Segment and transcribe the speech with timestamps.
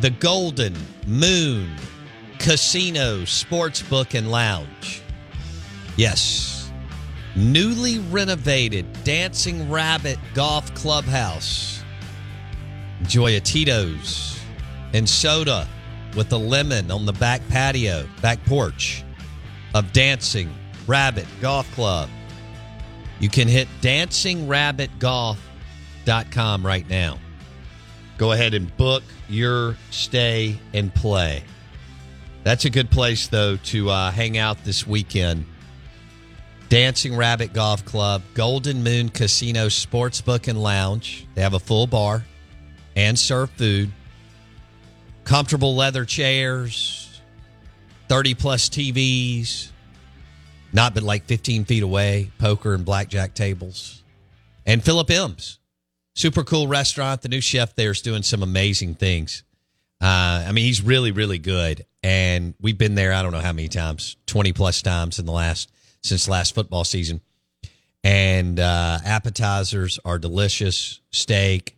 [0.00, 0.74] The Golden
[1.08, 1.74] Moon
[2.38, 5.02] Casino Sportsbook and Lounge.
[5.96, 6.70] Yes.
[7.34, 11.82] Newly renovated Dancing Rabbit Golf Clubhouse.
[13.00, 14.38] Enjoy a Tito's
[14.92, 15.66] and soda
[16.16, 19.02] with a lemon on the back patio, back porch
[19.74, 20.48] of Dancing
[20.86, 22.08] Rabbit Golf Club.
[23.18, 27.18] You can hit dancingrabbitgolf.com right now.
[28.18, 31.44] Go ahead and book your stay and play.
[32.42, 35.46] That's a good place, though, to uh, hang out this weekend.
[36.68, 41.26] Dancing Rabbit Golf Club, Golden Moon Casino Sportsbook and Lounge.
[41.34, 42.24] They have a full bar
[42.96, 43.92] and serve food.
[45.24, 47.20] Comfortable leather chairs,
[48.08, 49.68] 30 plus TVs,
[50.72, 54.02] not but like 15 feet away, poker and blackjack tables.
[54.66, 55.58] And Philip M's,
[56.18, 57.22] super cool restaurant.
[57.22, 59.44] The new chef there is doing some amazing things.
[60.00, 61.86] Uh, I mean, he's really, really good.
[62.02, 65.32] And we've been there, I don't know how many times, 20 plus times in the
[65.32, 65.70] last,
[66.02, 67.20] since last football season.
[68.02, 71.76] And uh, appetizers are delicious, steak,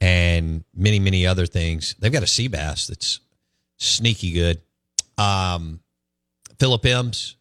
[0.00, 1.94] and many, many other things.
[1.98, 3.20] They've got a sea bass that's
[3.78, 4.60] sneaky good.
[5.16, 5.80] Um,
[6.58, 7.36] Philip M's,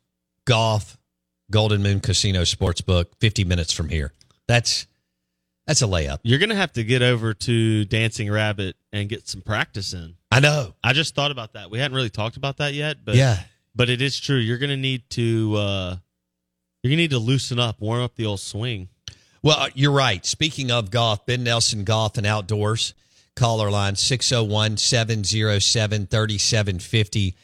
[0.46, 0.98] golf,
[1.50, 4.14] Golden Moon Casino Sportsbook, 50 minutes from here.
[4.48, 4.88] That's
[5.72, 6.20] that's a layup.
[6.24, 10.16] You're gonna have to get over to Dancing Rabbit and get some practice in.
[10.30, 10.76] I know.
[10.84, 11.72] I just thought about that.
[11.72, 13.40] We hadn't really talked about that yet, but yeah.
[13.74, 14.36] but it is true.
[14.36, 15.96] You're gonna need to uh
[16.84, 18.90] you're gonna need to loosen up, warm up the old swing.
[19.42, 20.26] Well, uh, you're right.
[20.26, 22.94] Speaking of golf, Ben Nelson Golf and Outdoors,
[23.38, 27.36] caller line 601 707 3750.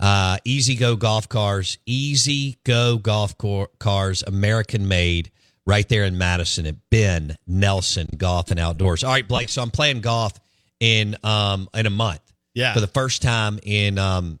[0.00, 3.36] Uh, Easy Go Golf Cars, Easy Go Golf
[3.78, 5.30] Cars, American made,
[5.66, 9.04] right there in Madison at Ben Nelson Golf and Outdoors.
[9.04, 9.48] All right, Blake.
[9.48, 10.32] So I'm playing golf
[10.80, 12.20] in um in a month.
[12.54, 12.74] Yeah.
[12.74, 14.38] For the first time in um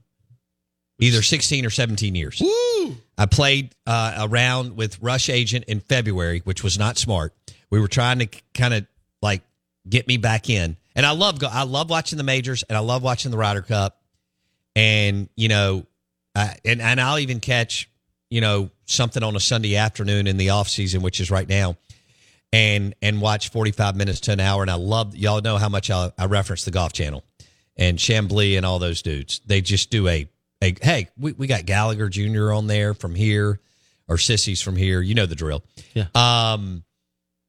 [1.00, 2.40] either 16 or 17 years.
[3.18, 7.34] I played uh, a round with Rush Agent in February, which was not smart.
[7.70, 8.86] We were trying to kind of
[9.22, 9.42] like
[9.88, 12.80] get me back in, and I love go- I love watching the majors, and I
[12.80, 14.00] love watching the Ryder Cup,
[14.76, 15.86] and you know,
[16.34, 17.88] I, and and I'll even catch
[18.34, 21.76] you know something on a Sunday afternoon in the off season, which is right now,
[22.52, 24.60] and and watch forty five minutes to an hour.
[24.60, 27.22] And I love y'all know how much I, I reference the Golf Channel
[27.76, 29.40] and Chamblee and all those dudes.
[29.46, 30.28] They just do a
[30.60, 32.50] a hey, we, we got Gallagher Jr.
[32.50, 33.60] on there from here,
[34.08, 35.00] or Sissies from here.
[35.00, 35.62] You know the drill.
[35.94, 36.06] Yeah.
[36.16, 36.82] Um,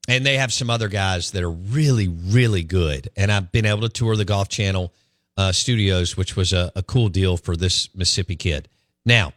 [0.07, 3.09] and they have some other guys that are really, really good.
[3.17, 4.93] And I've been able to tour the Golf Channel
[5.35, 8.67] uh, studios, which was a, a cool deal for this Mississippi kid.
[9.03, 9.33] Now,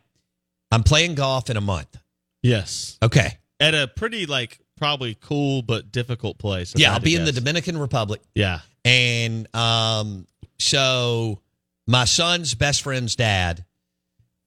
[0.70, 1.96] I'm playing golf in a month.
[2.42, 2.98] Yes.
[3.02, 3.38] Okay.
[3.60, 6.72] at a pretty like probably cool but difficult place.
[6.74, 7.40] if I Yeah, had I'll to be in the guess.
[7.40, 8.20] Dominican Republic.
[8.34, 8.60] Yeah.
[8.84, 10.26] And um,
[10.58, 11.40] so
[11.86, 13.64] my son's best friend's dad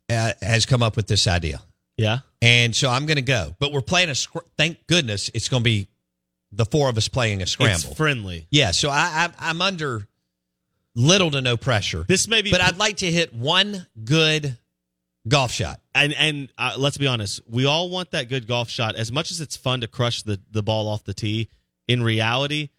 [0.10, 1.62] uh, has come up with this idea.
[1.98, 2.20] Yeah.
[2.42, 3.56] And so I'm going to go.
[3.60, 5.88] But we're playing a, scr- thank goodness, it's going to be
[6.52, 7.74] the four of us playing a scramble.
[7.90, 8.48] It's friendly.
[8.52, 10.08] yeah, so I, I, I'm under
[10.96, 12.04] little to no pressure.
[12.08, 14.58] This may be but I'd like to hit one good
[15.28, 15.80] golf shot.
[15.96, 18.96] and and uh, let's be honest, we all want that good golf shot.
[18.96, 21.50] As much as it's fun to crush the the ball off the tee,
[21.88, 22.70] in reality,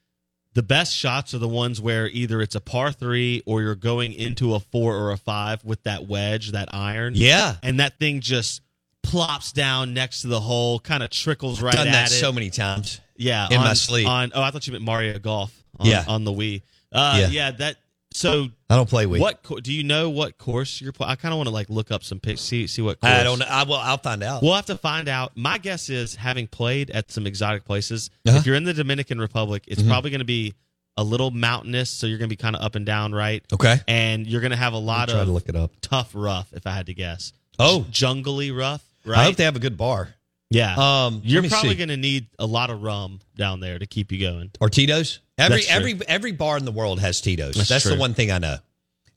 [0.55, 4.13] the best shots are the ones where either it's a par three or you're going
[4.13, 7.15] into a four or a five with that wedge, that iron.
[7.17, 7.57] Yeah.
[7.63, 8.61] and that thing just
[9.03, 12.15] plops down next to the hole, kind of trickles right Done at that it.
[12.15, 13.01] so many times.
[13.17, 14.07] Yeah, in on, my sleep.
[14.09, 15.53] On oh, I thought you meant Mario Golf.
[15.79, 16.05] On, Yeah.
[16.09, 16.63] on the Wii.
[16.93, 17.29] Uh, Yeah.
[17.29, 17.51] yeah.
[17.53, 17.77] that.
[18.15, 20.11] So I don't play what do you know?
[20.11, 20.93] What course you're?
[20.93, 23.01] pl- I kind of want to like look up some pics, see see what.
[23.01, 23.13] Course.
[23.13, 23.47] I don't know.
[23.49, 24.43] I, well, I'll find out.
[24.43, 25.33] We'll have to find out.
[25.37, 28.39] My guess is, having played at some exotic places, Uh-huh.
[28.39, 29.89] if you're in the Dominican Republic, it's Mhm.
[29.89, 30.55] probably going to be
[30.97, 33.43] a little mountainous, so you're going to be kind of up and down, right?
[33.53, 33.81] okay.
[33.89, 35.71] And you're going to have a lot of to look it up.
[35.81, 37.33] tough rough, if I had to guess.
[37.59, 37.87] Oh.
[37.91, 39.19] jungly rough, right?
[39.21, 40.15] I hope they have a good bar.
[40.53, 40.75] Yeah.
[41.07, 44.21] Um, you're probably going to need a lot of rum down there to keep you
[44.21, 44.51] going.
[44.61, 45.21] or Tito's.
[45.39, 45.77] Every That's true.
[45.77, 47.55] every every bar in the world has Tito's.
[47.57, 47.99] That's That's, the true.
[48.01, 48.57] one thing I know.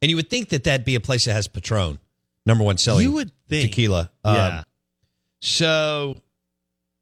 [0.02, 2.00] And you would think that that'd be a place that has Patron,
[2.46, 3.70] number one selling You would think.
[3.70, 4.12] tequila.
[4.24, 4.64] Um, Yeah.
[5.42, 6.16] So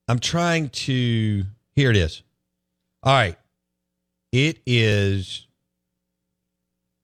[0.08, 1.46] I'm trying to.
[1.76, 2.24] Here it is.
[3.04, 3.38] All right.
[4.32, 5.46] It is.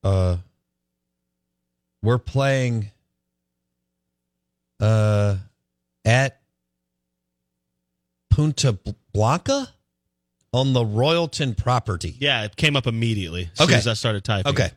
[0.04, 0.38] Uh,
[2.02, 2.92] we're playing.
[4.80, 5.36] Uh,
[6.06, 6.39] at
[8.40, 8.80] Punta
[9.12, 9.68] Blanca
[10.54, 12.16] on the Royalton property.
[12.20, 13.72] Yeah, it came up immediately as Okay.
[13.74, 14.50] soon as I started typing.
[14.54, 14.72] Okay.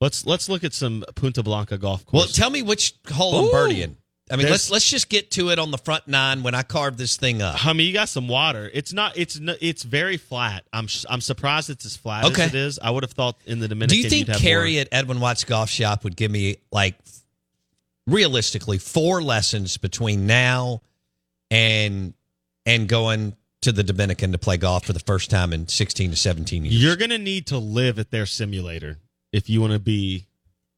[0.00, 2.20] Let's let's look at some Punta Blanca golf course.
[2.24, 3.50] Well, tell me which hole I'm Ooh.
[3.52, 3.94] birdieing.
[4.28, 6.96] I mean, let's let's just get to it on the front nine when I carve
[6.96, 7.64] this thing up.
[7.64, 8.68] I mean, you got some water.
[8.74, 9.16] It's not.
[9.16, 10.64] It's it's very flat.
[10.72, 12.42] I'm I'm surprised it's as flat Okay.
[12.42, 12.78] as it is.
[12.82, 13.96] I would have thought in the Dominican.
[13.96, 14.80] Do you think Carrie more.
[14.80, 16.96] at Edwin Watts Golf Shop would give me like
[18.08, 20.82] realistically four lessons between now
[21.52, 22.14] and
[22.68, 26.16] and going to the Dominican to play golf for the first time in 16 to
[26.16, 26.82] 17 years?
[26.82, 28.98] You're gonna need to live at their simulator
[29.32, 30.26] if you want to be.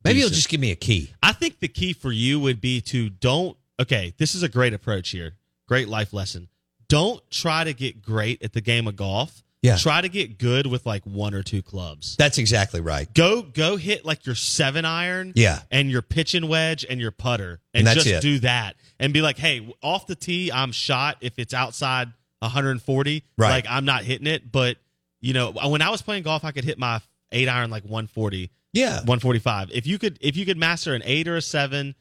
[0.04, 1.10] Maybe you'll just give me a key.
[1.22, 3.58] I think the key for you would be to don't.
[3.78, 5.32] Okay, this is a great approach here.
[5.68, 6.48] Great life lesson.
[6.88, 9.42] Don't try to get great at the game of golf.
[9.62, 9.76] Yeah.
[9.76, 12.16] Try to get good with like one or two clubs.
[12.16, 13.12] That's exactly right.
[13.12, 15.32] Go go hit like your seven iron.
[15.36, 15.60] Yeah.
[15.70, 17.60] And your pitching wedge and your putter.
[17.74, 18.22] And, And just it.
[18.22, 18.76] do that.
[18.98, 22.08] And be like, hey, off the tee, I'm shot if it's outside
[22.40, 23.24] 140.
[23.36, 23.50] Right.
[23.50, 24.50] Like I'm not hitting it.
[24.50, 24.78] But
[25.20, 27.00] you know, when I was playing golf, I could hit my
[27.32, 28.50] eight iron like 140.
[28.72, 28.94] Yeah.
[29.00, 29.70] 145.
[29.72, 31.94] If you could if you could master an eight or a seven,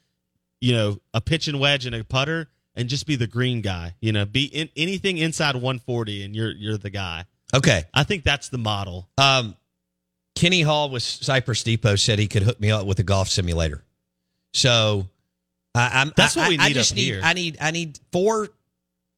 [0.61, 3.95] you know, a pitch and wedge and a putter, and just be the green guy,
[3.99, 7.25] you know, be in anything inside 140 and you're you're the guy.
[7.55, 7.83] Okay.
[7.93, 9.09] I think that's the model.
[9.17, 9.55] Um,
[10.35, 13.83] Kenny Hall with Cypress Depot said he could hook me up with a golf simulator.
[14.53, 15.07] So
[15.75, 17.21] I, I'm That's I- what we I, I need just need here.
[17.23, 18.49] I need I need four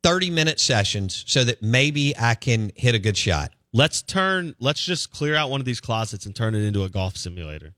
[0.04, 3.52] 30 minute sessions so that maybe I can hit a good shot.
[3.74, 6.90] Let's turn let's just clear out one of these closets and turn it into a
[6.90, 7.74] golf simulator.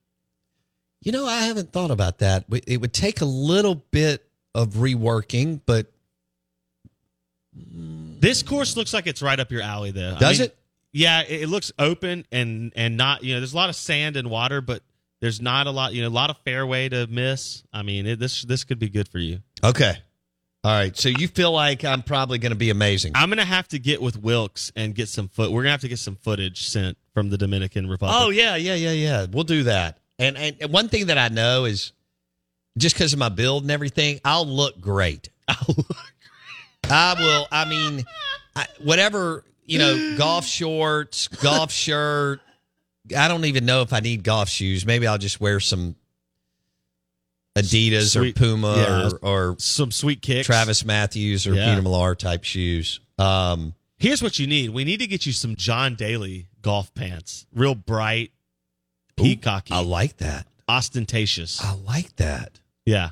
[1.01, 2.45] You know, I haven't thought about that.
[2.65, 4.25] It would take a little bit
[4.55, 5.87] of reworking, but
[8.23, 10.15] This course looks like it's right up your alley though.
[10.15, 10.57] I does mean, it?
[10.93, 14.15] Yeah, it, it looks open and and not, you know, there's a lot of sand
[14.15, 14.81] and water, but
[15.19, 17.63] there's not a lot, you know, a lot of fairway to miss.
[17.73, 19.39] I mean, it, this this could be good for you.
[19.61, 19.97] Okay.
[20.63, 20.95] All right.
[20.95, 23.11] So you feel like I'm probably going to be amazing.
[23.13, 25.51] I'm gonna have to get with Wilkes and get some foot.
[25.51, 28.15] We're gonna have to get some footage sent from the Dominican Republic.
[28.17, 29.25] Oh yeah, yeah, yeah, yeah.
[29.29, 29.97] We'll do that.
[30.17, 31.91] And and, and one thing that I know is
[32.77, 35.27] just because of my build and everything, I'll look great.
[35.49, 36.12] I'll look great.
[36.89, 37.47] I will.
[37.51, 38.03] I mean,
[38.55, 42.41] I, whatever you know, golf shorts, golf shirt.
[43.17, 44.85] I don't even know if I need golf shoes.
[44.85, 45.95] Maybe I'll just wear some
[47.57, 48.35] Adidas Sweet.
[48.35, 49.09] or Puma Yeah.
[49.21, 50.45] or, or some sweet kicks.
[50.47, 51.69] Travis Matthews or Yeah.
[51.69, 52.99] Peter Millar type shoes.
[53.17, 54.71] Um, Here's what you need.
[54.71, 57.45] We need to get you some John Daly golf pants.
[57.53, 58.31] Real bright,
[59.17, 60.45] peacocky, I like that.
[60.67, 61.61] ostentatious.
[61.63, 62.59] I like that.
[62.85, 63.11] yeah.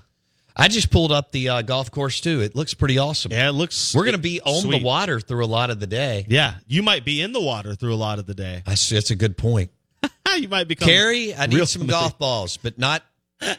[0.55, 2.41] I just pulled up the uh, golf course too.
[2.41, 3.31] It looks pretty awesome.
[3.31, 4.79] Yeah, it looks We're going to be on sweet.
[4.79, 6.25] the water through a lot of the day.
[6.27, 6.55] Yeah.
[6.67, 8.61] You might be in the water through a lot of the day.
[8.65, 9.71] That's, that's a good point.
[10.37, 12.01] you might become Carrie, I need some familiar.
[12.01, 13.03] golf balls, but not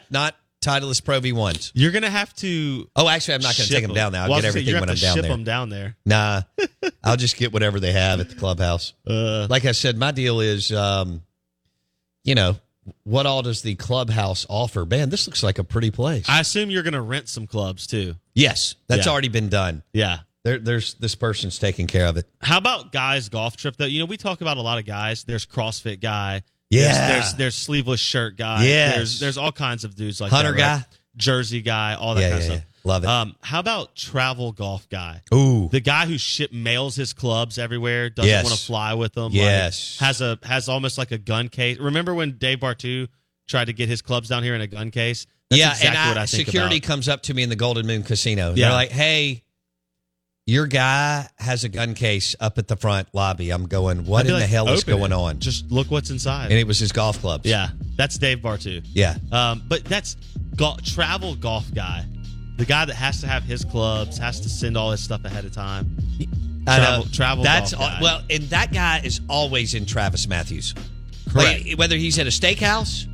[0.09, 1.71] not Titleist Pro V1s.
[1.73, 4.23] You're gonna have to Oh, actually, I'm not going to take them down now.
[4.23, 5.31] I'll Well, get gonna everything when gonna I'm down ship there.
[5.31, 5.95] them down there.
[6.05, 6.41] Nah,
[7.03, 8.93] I'll just get whatever they have at the clubhouse.
[9.07, 11.21] Uh, Like I said, my deal is, um,
[12.23, 12.55] you know,
[13.03, 14.85] what all does the clubhouse offer?
[14.85, 16.25] Man, this looks like a pretty place.
[16.27, 18.15] I assume you're gonna rent some clubs too.
[18.33, 19.11] yes, that's Yeah.
[19.11, 19.83] already been done.
[19.93, 20.19] Yeah.
[20.43, 22.25] there, there's this person's taking care of it.
[22.41, 23.85] How about guys golf trip though?
[23.85, 25.23] You know, we talk about a lot of guys.
[25.23, 26.43] There's CrossFit guy.
[26.69, 26.81] Yeah.
[26.83, 28.65] There's there's, there's sleeveless shirt guy.
[28.65, 28.91] Yeah.
[28.97, 30.79] There's there's all kinds of dudes like Hunter that, right?
[30.81, 30.85] guy?
[31.15, 32.59] Jersey guy, all that Yeah, kind yeah, of yeah.
[32.59, 32.69] stuff.
[32.85, 33.07] Love it.
[33.09, 35.21] Um, how about travel golf guy?
[35.33, 38.43] Ooh, The guy who ship mails his clubs everywhere doesn't Yes.
[38.43, 39.25] want to fly with them.
[39.25, 39.97] like, Yes.
[39.99, 41.77] has a has almost like a gun case.
[41.79, 43.07] Remember when Dave Bartu
[43.47, 45.25] tried to get his clubs down here in a gun case?
[45.49, 46.87] That's yeah, exactly and what I, I think security about.
[46.87, 48.49] comes up to me in the Golden Moon Casino.
[48.55, 48.67] Yeah.
[48.67, 49.43] They're like, "Hey,
[50.45, 54.33] your guy has a gun case up at the front lobby." I'm going, "What in
[54.33, 55.15] the hell is going it.
[55.15, 56.45] on?" Just look what's inside.
[56.51, 57.45] and it was his golf clubs.
[57.49, 58.83] yeah, that's Dave Bartu.
[58.93, 59.15] yeah.
[59.31, 60.17] Um, but that's
[60.55, 62.05] go- travel golf guy,
[62.63, 65.43] the guy that has to have his clubs, has to send all his stuff ahead
[65.43, 65.97] of time.
[66.65, 70.73] Travel- travel That's all, well, and that guy is always in Travis Matthews.
[71.29, 71.65] Correct.
[71.67, 73.05] Like, whether he's at a steakhouse,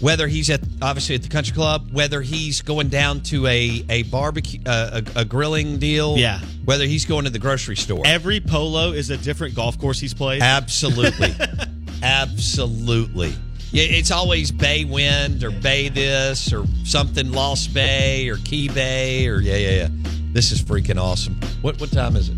[0.00, 4.02] whether he's at obviously at the country club, whether he's going down to a a
[4.04, 6.40] barbecue, uh, a, a grilling deal, Yeah.
[6.64, 8.02] whether he's going to the grocery store.
[8.04, 10.42] Every polo is a different golf course he's played.
[10.42, 11.32] Absolutely.
[12.02, 13.34] Absolutely.
[13.74, 19.26] Yeah, it's always Bay Wind or Bay this or something Lost Bay or Key Bay
[19.26, 19.88] or yeah, yeah, yeah.
[20.30, 21.34] This is freaking awesome.
[21.60, 22.36] What what time is it?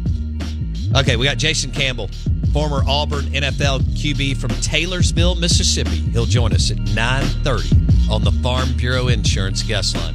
[0.96, 2.08] Okay, we got Jason Campbell,
[2.54, 5.98] former Auburn NFL QB from Taylorsville, Mississippi.
[6.10, 10.14] He'll join us at 9:30 on the Farm Bureau Insurance guest line.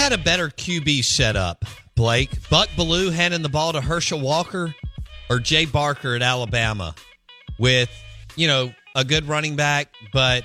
[0.00, 2.30] Had a better QB setup, Blake?
[2.48, 4.74] Buck Belue handing the ball to Herschel Walker
[5.28, 6.94] or Jay Barker at Alabama
[7.58, 7.90] with,
[8.34, 10.44] you know, a good running back, but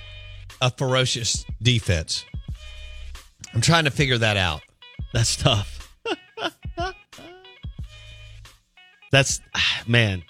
[0.60, 2.26] a ferocious defense?
[3.54, 4.62] I'm trying to figure that out.
[5.14, 5.90] That's tough.
[9.14, 10.22] That's ah, man.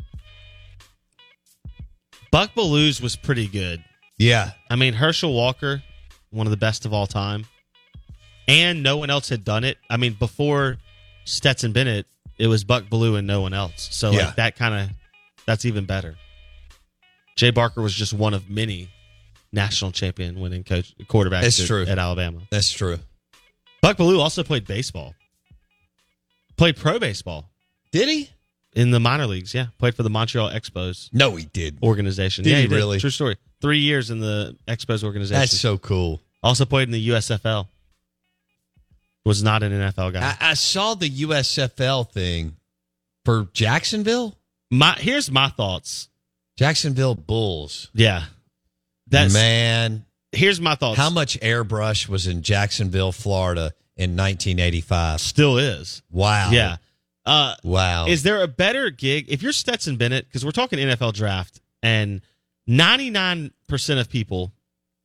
[2.32, 3.84] Buck Belue's was pretty good.
[4.20, 4.52] Yeah.
[4.70, 5.82] I mean, Herschel Walker,
[6.30, 7.48] one of the best of all time,
[8.48, 9.78] and no one else had done it.
[9.90, 10.78] I mean, before
[11.26, 12.06] Stetson Bennett,
[12.38, 13.88] it was Buck Belue and no one else.
[13.92, 14.28] So Yeah.
[14.28, 14.96] like that kind of
[15.46, 16.16] that's even better.
[17.36, 18.90] Jay Barker was just one of many
[19.52, 21.86] national champion winning coach quarterbacks That's at, true.
[21.86, 22.42] at Alabama.
[22.50, 23.00] That's true.
[23.82, 25.14] Buck Belue also played baseball.
[26.58, 27.50] Played pro baseball
[27.92, 28.30] Did he?
[28.74, 29.54] in the minor leagues.
[29.54, 31.78] Yeah, played for the Montreal Expos No, he did.
[31.84, 32.44] organization.
[32.44, 33.00] Did yeah, he really?
[33.00, 33.38] True story.
[33.62, 35.40] Three years in the Expos organization.
[35.40, 36.22] That's so cool.
[36.44, 37.68] Also played in the USFL.
[39.26, 40.36] Was not an NFL guy.
[40.40, 42.56] I, I saw the USFL thing
[43.26, 44.38] for Jacksonville.
[44.72, 46.10] my here's my thoughts.
[46.58, 47.90] Jacksonville Bulls.
[47.94, 48.24] Yeah,
[49.08, 50.98] that's Man, here's my thoughts.
[50.98, 55.20] how much airbrush was in Jacksonville, Florida in 1985?
[55.20, 56.02] still is?
[56.12, 56.52] Wow.
[56.52, 56.78] Yeah.
[57.26, 58.06] Uh, Wow.
[58.06, 60.28] is there a better gig if you're Stetson Bennett?
[60.28, 62.22] Because we're talking NFL draft, and
[62.68, 64.54] 99 percent of people,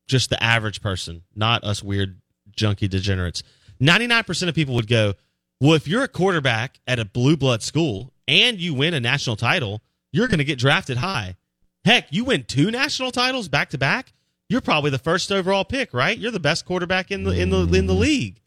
[0.06, 2.20] just the average person, not us weird
[2.54, 3.42] junkie degenerates,
[3.80, 5.14] 99 percent of people would go,
[5.60, 9.36] well, if you're a quarterback at a blue blood school and you win a national
[9.36, 9.82] title,
[10.12, 11.36] you're going to get drafted high.
[11.84, 14.12] Heck, you win two national titles back to back.
[14.48, 16.16] You're probably the first overall pick, right?
[16.18, 18.40] You're the best quarterback in the in the in the league.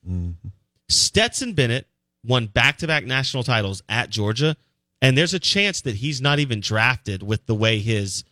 [0.89, 1.87] Stetson Bennett
[2.25, 4.55] won back to back national titles at Georgia,
[5.01, 8.23] and there's a chance that he's not even drafted with the way his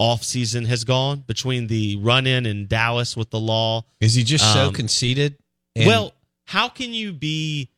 [0.00, 3.84] offseason has gone between the run in in Dallas with the law.
[4.00, 5.36] Is he just so Um, conceited?
[5.76, 6.12] And well,
[6.52, 7.70] how can you be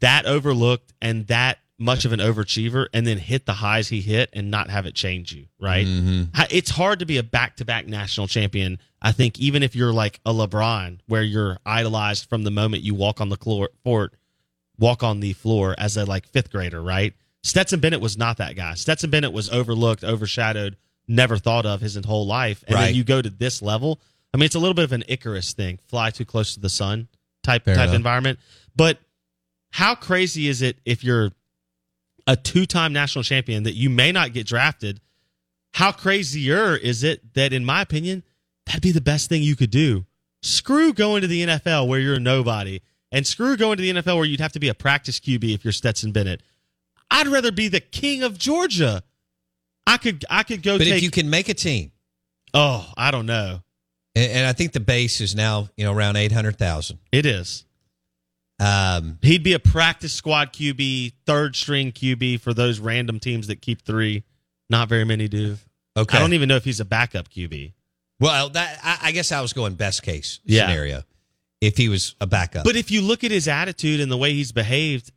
[0.00, 4.30] that overlooked and that much of an overachiever and then hit the highs he hit
[4.32, 5.84] and not have it change you, right?
[5.86, 6.22] Mm-hmm.
[6.32, 8.78] How- It's hard to be a back-to-back national champion.
[9.02, 12.94] I think even if you're like a LeBron where you're idolized from the moment you
[12.94, 14.14] walk on the floor, court,
[14.78, 17.14] walk on the floor as a like 5th grader, right?
[17.42, 18.74] Stetson Bennett was not that guy.
[18.74, 20.76] Stetson Bennett was overlooked, overshadowed,
[21.08, 22.62] never thought of his whole life.
[22.68, 22.86] And Right.
[22.86, 24.00] then you go to this level.
[24.32, 26.68] I mean, it's a little bit of an Icarus thing, fly too close to the
[26.70, 27.08] sun
[27.44, 27.96] type Fair type enough.
[27.96, 28.38] environment.
[28.74, 28.98] But
[29.70, 31.30] how crazy is it if you're
[32.26, 35.00] a two-time national champion that you may not get drafted?
[35.74, 38.22] How crazier is it that, in my opinion,
[38.66, 40.04] that'd be the best thing you could do?
[40.42, 44.16] Screw going to the NFL where you're a nobody, and screw going to the NFL
[44.16, 46.42] where you'd have to be a practice QB if you're Stetson Bennett.
[47.10, 49.02] I'd rather be the king of Georgia.
[49.86, 51.90] I could I could go But take if you can make a team,
[52.54, 53.63] Oh, I don't know.
[54.14, 56.98] And, and I think the base is now you know around eight hundred thousand.
[57.12, 57.64] It is.
[58.60, 63.60] Um, He'd be a practice squad QB, third string QB for those random teams that
[63.60, 64.22] keep three.
[64.70, 65.58] Not very many do.
[65.96, 66.16] okay.
[66.16, 67.72] I don't even know if he's a backup QB.
[68.20, 70.66] well, that I, I guess I was going best case Yeah.
[70.68, 71.02] scenario.
[71.60, 74.32] If he was a backup, But if you look at his attitude and the way
[74.34, 75.10] he's behaved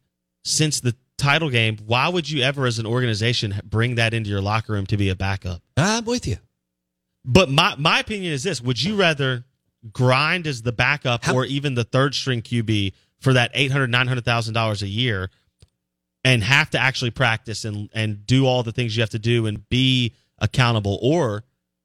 [0.45, 4.41] since the title game, why would you ever, as an organization, bring that into your
[4.41, 5.61] locker room to be a backup?
[5.75, 6.37] I'm with you.
[7.27, 9.43] But my my opinion is this: Would you rather
[9.91, 13.91] grind as the backup How- or even the third string QB for that eight hundred
[13.91, 15.29] nine hundred thousand dollars a year,
[16.23, 19.45] and have to actually practice and and do all the things you have to do
[19.45, 21.43] and be accountable, or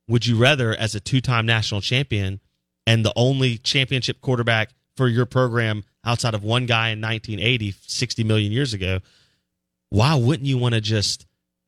[0.08, 2.40] would you rather, as a two time national champion
[2.86, 8.24] and the only championship quarterback for your program outside of one guy in 1980, 60
[8.24, 9.00] million years ago,
[9.90, 11.26] why wouldn't you want to just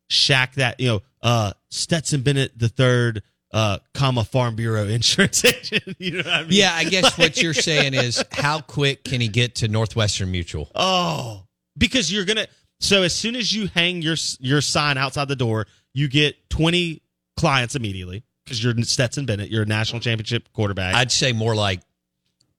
[0.09, 3.23] shack that, you know, uh, Stetson Bennett the third,
[3.54, 5.82] uh, comma Farm Bureau insurance agent?
[5.99, 6.49] you know what I mean?
[6.50, 10.70] Yeah, I guess what you're saying is how quick can he get to Northwestern Mutual?
[10.75, 11.44] Oh,
[11.78, 12.46] because you're gonna.
[12.80, 17.00] So as soon as you hang your your sign outside the door, you get 20
[17.37, 19.50] clients immediately because you're Stetson Bennett.
[19.50, 20.94] You're a national championship quarterback.
[20.94, 21.81] I'd say more like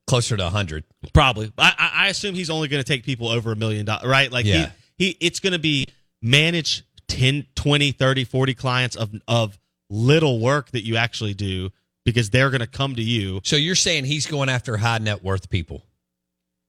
[0.08, 0.84] closer to hundred.
[1.14, 1.52] Probably.
[1.58, 4.32] I, I I assume he's only going to take people over a million dollars, right?
[4.32, 4.72] Like Yeah.
[4.98, 5.88] he, he it's going to be
[6.22, 9.58] manage 10, 20, 30, 40 clients of of
[9.90, 11.70] little work that you actually do
[12.06, 15.24] because they're going to come to you So you're saying he's going after high net
[15.24, 15.84] worth people,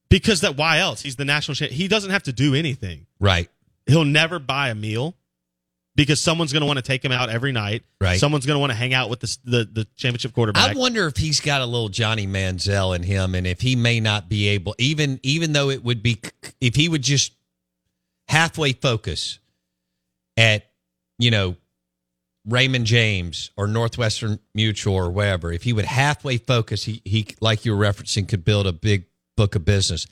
[0.08, 1.02] because that why else?
[1.02, 1.72] He's the national champ.
[1.72, 3.06] He doesn't have to do anything.
[3.20, 3.48] right?
[3.86, 5.14] He'll never buy a meal
[5.94, 7.82] because someone's going to want to take him out every night.
[8.00, 8.18] Right.
[8.20, 10.76] Someone's going to want to hang out with the the, the championship quarterback.
[10.76, 14.00] I wonder if he's got a little Johnny Manziel in him, and if he may
[14.00, 16.20] not be able, even even though it would be,
[16.60, 17.32] if he would just
[18.28, 19.38] halfway focus
[20.36, 20.66] at,
[21.18, 21.56] you know,
[22.46, 27.64] Raymond James or Northwestern Mutual or wherever, if he would halfway focus, he he like
[27.64, 29.06] you were referencing, could build a big
[29.36, 30.06] book of business.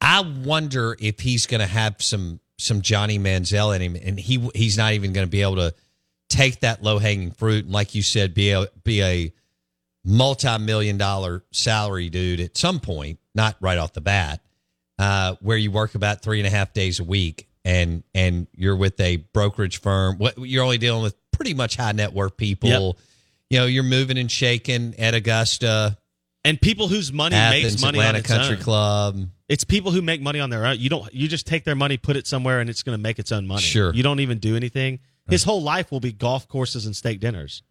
[0.00, 4.38] I wonder if he's going to have some some Johnny Manziel in him, and he
[4.54, 5.74] he's not even going to be able to
[6.28, 9.32] take that low hanging fruit and, like you said, be a be a
[10.02, 14.40] multi million dollar salary dude at some point, not right off the bat,
[14.98, 18.76] uh, where you work about three and a half days a week, and and you're
[18.76, 20.16] with a brokerage firm.
[20.16, 22.68] What you're only dealing with pretty much high net worth people.
[22.68, 22.96] Yep.
[23.48, 25.96] You know, you're moving and shaking at Augusta,
[26.44, 28.62] and people whose money Athens, makes money Atlanta on its Country own.
[28.62, 29.28] Club.
[29.48, 30.78] It's people who make money on their own.
[30.78, 31.12] You don't.
[31.14, 33.46] You just take their money, put it somewhere, and it's going to make its own
[33.46, 33.62] money.
[33.62, 33.92] Sure.
[33.94, 35.00] You don't even do anything.
[35.28, 37.62] His whole life will be golf courses and steak dinners.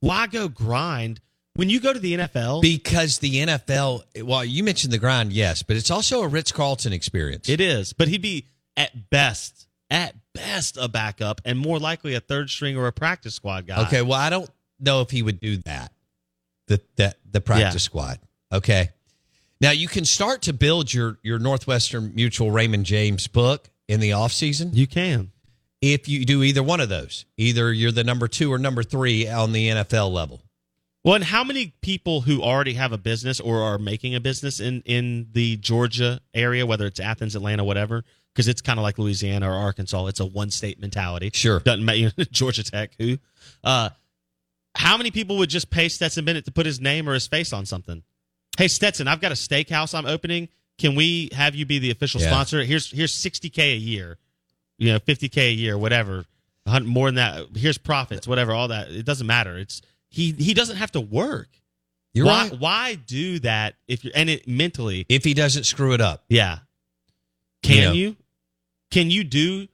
[0.00, 1.20] Why go grind
[1.54, 2.62] when you go to the NFL?
[2.62, 6.92] Because the NFL, well, you mentioned the grind, yes, but it's also a Ritz Carlton
[6.92, 7.48] experience.
[7.48, 8.46] it is, but he'd be
[8.76, 13.34] at best, at best, a backup, and more likely a third string or a practice
[13.34, 13.82] squad guy.
[13.86, 15.92] Okay, well, I don't know if he would do that.
[16.66, 17.78] The the the practice Yeah.
[17.78, 18.18] squad.
[18.52, 18.90] Okay.
[19.60, 24.10] Now you can start to build your your Northwestern Mutual Raymond James book in the
[24.10, 25.30] offseason you can.
[25.80, 27.26] if you do either one of those.
[27.36, 30.40] Either you're the number 2 or number 3 on the NFL level.
[31.04, 34.58] Well, and how many people who already have a business or are making a business
[34.60, 38.98] in in the Georgia area, whether it's Athens, Atlanta, whatever, because it's kind of like
[38.98, 41.30] Louisiana or Arkansas, it's a one state mentality.
[41.32, 41.60] Sure.
[41.60, 42.10] doesn't matter.
[42.32, 43.18] Georgia Tech, who?
[43.62, 43.90] Uh,
[44.76, 47.52] how many people would just pay Stetson Bennett to put his name or his face
[47.52, 48.02] on something?
[48.58, 50.48] Hey Stetson, I've got a steakhouse I'm opening.
[50.78, 52.28] Can we have you be the official Yeah.
[52.30, 52.62] sponsor?
[52.64, 54.18] Here's here's 60k a year,
[54.78, 56.24] you know, 50k a year, whatever.
[56.82, 57.46] More than that.
[57.56, 58.52] Here's profits, whatever.
[58.52, 58.90] All that.
[58.90, 59.56] It doesn't matter.
[59.58, 61.48] It's he he doesn't have to work.
[62.14, 62.58] You're why right.
[62.60, 66.24] why do that if you're and it mentally If he doesn't screw it up.
[66.28, 66.58] yeah
[67.62, 67.92] can Yeah.
[67.92, 68.16] you
[68.94, 69.66] can you do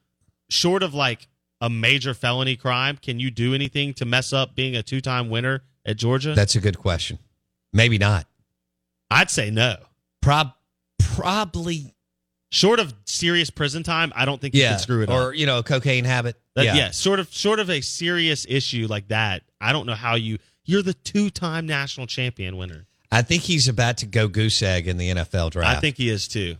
[0.48, 1.28] short of like
[1.60, 5.62] a major felony crime can you do anything to mess up being a two-time winner
[5.84, 7.18] at georgia That's a good question.
[7.72, 8.26] Maybe not.
[9.10, 9.76] i'd say no
[10.22, 10.52] Prob
[10.98, 11.94] probably
[12.52, 15.36] Short of serious prison time, I don't think you yeah, can screw it or up.
[15.36, 16.34] you know, cocaine habit.
[16.56, 16.74] That- yeah.
[16.74, 19.44] yeah, sort of, sort of a serious issue like that.
[19.60, 20.38] I don't know how you.
[20.64, 22.86] You're the two-time national champion winner.
[23.12, 25.76] I think he's about to go goose egg in the NFL draft.
[25.76, 26.56] I think he is too.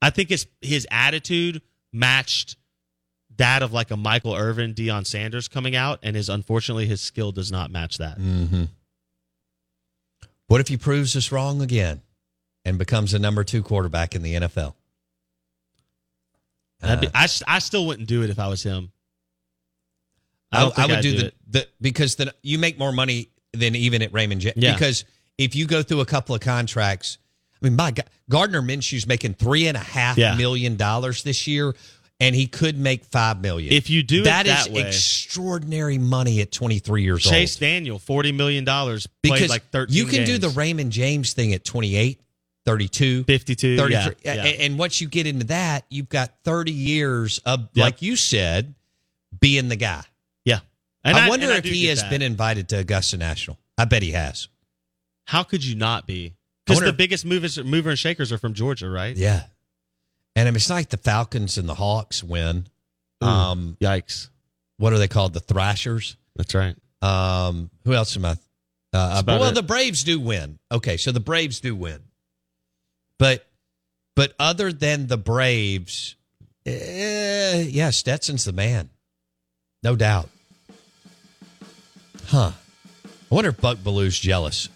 [0.00, 2.56] I think his his attitude matched
[3.36, 7.32] that of like a Michael Irvin, Deion Sanders coming out, and his unfortunately his skill
[7.32, 8.18] does not match that.
[8.18, 8.64] hmm
[10.46, 12.02] What if he proves us wrong again
[12.64, 14.74] and becomes a number two quarterback in the NFL?
[16.80, 18.92] That'd be- Uh, I, I still wouldn't do it if I was him.
[20.50, 21.34] I, I, I would I'd do, the, it.
[21.48, 24.56] the because then you make more money than even at Raymond James.
[24.56, 24.74] Yeah.
[24.74, 25.04] Because
[25.38, 27.16] if you go through a couple of contracts,
[27.62, 30.34] I mean, my God, Gardner Minshew's making three and a half Yeah.
[30.34, 31.74] million dollars this year,
[32.18, 33.72] and he could make five million.
[33.72, 37.26] If you do it that that is way- extraordinary money at twenty three years Chase
[37.32, 37.34] old.
[37.40, 39.96] Chase Daniel, forty million dollars, played Because like thirteen.
[39.96, 42.20] you can do the Raymond James thing at 28,
[42.64, 44.14] 32, 52, 33.
[44.24, 44.42] yeah, yeah.
[44.44, 47.82] And once you get into that, you've got 30 years of, Yep.
[47.84, 48.74] like you said,
[49.40, 50.02] being the guy.
[50.44, 50.60] yeah.
[51.04, 52.10] And I, wonder and if do he has that.
[52.10, 53.58] been invited to Augusta National.
[53.76, 54.46] I bet he has.
[55.24, 56.34] How could you not be?
[56.66, 59.16] Because the biggest movers, mover and shakers are from Georgia, right?
[59.16, 59.44] Yeah.
[60.36, 62.66] And I mean, it's like the Falcons and the Hawks win.
[63.22, 64.28] Ooh, Um, yikes.
[64.78, 65.34] what are they called?
[65.34, 66.16] The Thrashers.
[66.36, 66.76] That's right.
[67.02, 68.36] Um, who else am I?
[68.94, 69.54] Uh, about well, it.
[69.54, 70.58] the Braves do win.
[70.70, 72.00] Okay, so the Braves do win,
[73.18, 73.46] but
[74.14, 76.14] but other than the Braves,
[76.66, 78.90] eh, yeah, Stetson's the man,
[79.82, 80.28] no doubt.
[82.26, 82.52] Huh?
[83.04, 84.68] I wonder if Buck Belue's jealous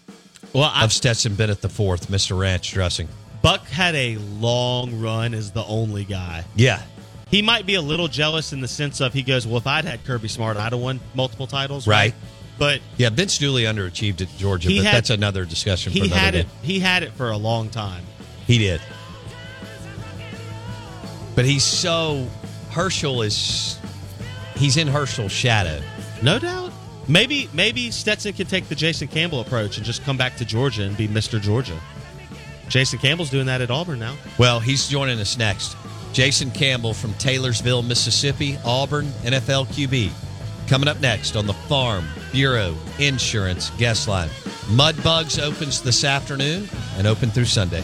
[0.53, 3.07] Well, I, of Stetson Bennett the fourth, Mister Ranch dressing.
[3.41, 6.43] Buck had a long run as the only guy.
[6.55, 6.81] Yeah,
[7.29, 9.85] He might be a little jealous in the sense of he goes, "Well, if I'd
[9.85, 12.13] had Kirby Smart, I'd have won multiple titles." Right.
[12.57, 13.09] But yeah.
[13.09, 15.91] Vince Dooley underachieved at Georgia, but had- that's another discussion.
[15.91, 16.39] for he another had day.
[16.39, 16.47] it.
[16.63, 18.03] He had it for a long time.
[18.47, 18.81] He did.
[21.35, 22.27] But he's so
[22.71, 23.77] Herschel is
[24.55, 25.81] he's in Herschel's shadow.
[26.23, 26.71] No doubt.
[27.07, 30.83] Maybe maybe Stetson could take the Jason Campbell approach and just come back to Georgia
[30.83, 31.39] and be Mr.
[31.39, 31.79] Georgia.
[32.67, 34.15] Jason Campbell's doing that at Auburn now.
[34.37, 35.77] Well, he's joining us next.
[36.11, 40.11] Jason Campbell from Taylorsville, Mississippi, Auburn, NFL QB.
[40.67, 44.29] Coming up next on the Farm Bureau Insurance Guest Line.
[44.67, 46.67] Mudbugs opens this afternoon
[46.97, 47.83] and open through Sunday.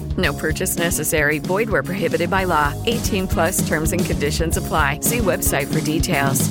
[0.17, 1.39] No purchase necessary.
[1.39, 2.73] Void where prohibited by law.
[2.87, 5.01] 18 plus terms and conditions apply.
[5.01, 6.49] See website for details.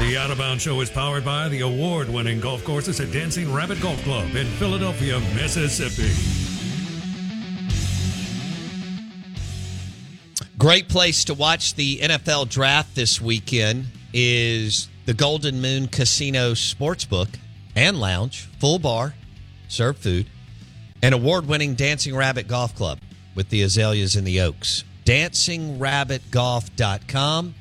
[0.00, 3.52] The Out of Bounds Show is powered by the award winning golf courses at Dancing
[3.52, 6.10] Rabbit Golf Club in Philadelphia, Mississippi.
[10.58, 17.28] Great place to watch the NFL draft this weekend is the Golden Moon Casino Sportsbook
[17.76, 19.14] and Lounge, full bar,
[19.70, 20.26] serve food,
[21.02, 22.98] and award winning Dancing Rabbit Golf Club
[23.34, 24.84] with the azaleas and the oaks.
[25.04, 27.54] DancingRabbitGolf.com.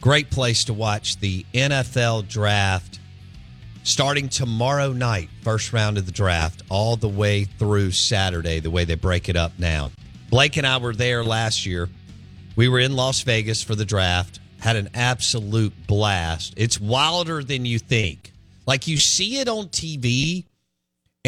[0.00, 2.98] Great place to watch the NFL draft
[3.88, 8.84] starting tomorrow night, first round of the draft, all the way through Saturday, the way
[8.84, 9.90] they break it up now.
[10.30, 11.88] Blake and I were there last year.
[12.54, 14.40] We were in Las Vegas for the draft.
[14.60, 16.52] Had an absolute blast.
[16.56, 18.32] It's wilder than you think.
[18.66, 20.44] Like you see it on TV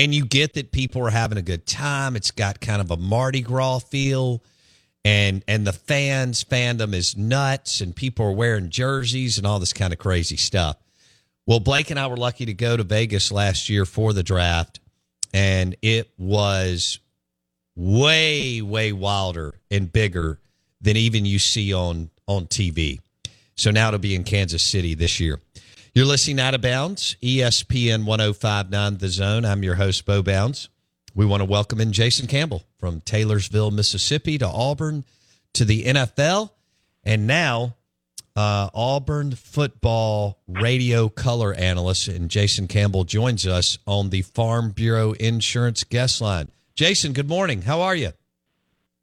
[0.00, 2.16] and you get that people are having a good time.
[2.16, 4.42] It's got kind of a Mardi Gras feel
[5.04, 9.74] and and the fans fandom is nuts and people are wearing jerseys and all this
[9.74, 10.78] kind of crazy stuff.
[11.46, 14.80] Well, Blake and I were lucky to go to Vegas last year for the draft
[15.34, 16.98] and it was
[17.76, 20.38] way way wilder and bigger
[20.80, 23.00] than even you see on on TV.
[23.54, 25.40] So now it'll be in Kansas City this year.
[25.92, 29.44] You're listening Out of Bounds, ESPN 1059 The Zone.
[29.44, 30.68] I'm your host, Bo Bounds.
[31.16, 35.04] We want to welcome in Jason Campbell from Taylorsville, Mississippi to Auburn
[35.54, 36.50] to the NFL.
[37.02, 37.74] And now,
[38.36, 42.06] uh, Auburn football radio color analyst.
[42.06, 46.52] And Jason Campbell joins us on the Farm Bureau Insurance guest line.
[46.76, 47.62] Jason, good morning.
[47.62, 48.12] How are you?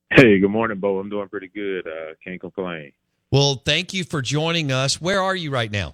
[0.09, 0.99] Hey, good morning, Bo.
[0.99, 1.85] I'm doing pretty good.
[1.85, 2.93] Uh, can't complain.
[3.29, 5.01] Well, thank you for joining us.
[5.01, 5.93] Where are you right now?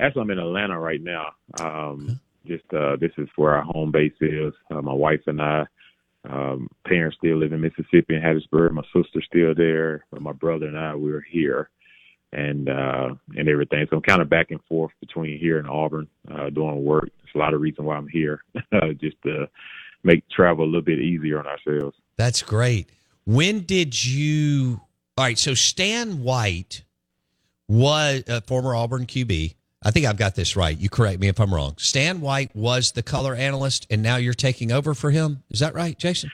[0.00, 1.26] Actually, I'm in Atlanta right now.
[1.60, 4.52] Um, just uh, this is where our home base is.
[4.70, 5.64] Uh, my wife and I,
[6.28, 8.72] um, parents still live in Mississippi in Hattiesburg.
[8.72, 11.70] My sister's still there, but my brother and I we're here,
[12.32, 13.86] and uh, and everything.
[13.90, 17.10] So I'm kind of back and forth between here and Auburn, uh, doing work.
[17.22, 18.42] There's a lot of reason why I'm here,
[19.00, 19.48] just to
[20.04, 21.96] make travel a little bit easier on ourselves.
[22.16, 22.88] That's great.
[23.24, 24.80] When did you?
[25.16, 26.84] All right, so Stan White
[27.68, 29.54] was a former Auburn QB.
[29.82, 30.76] I think I've got this right.
[30.76, 31.74] You correct me if I'm wrong.
[31.78, 35.44] Stan White was the color analyst, and now you're taking over for him.
[35.50, 36.30] Is that right, Jason?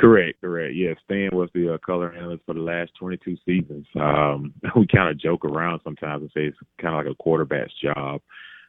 [0.00, 0.74] Correct, correct.
[0.74, 3.86] Yeah, Stan was the uh, color analyst for the last 22 seasons.
[3.94, 7.72] Um, we kind of joke around sometimes and say it's kind of like a quarterback's
[7.80, 8.20] job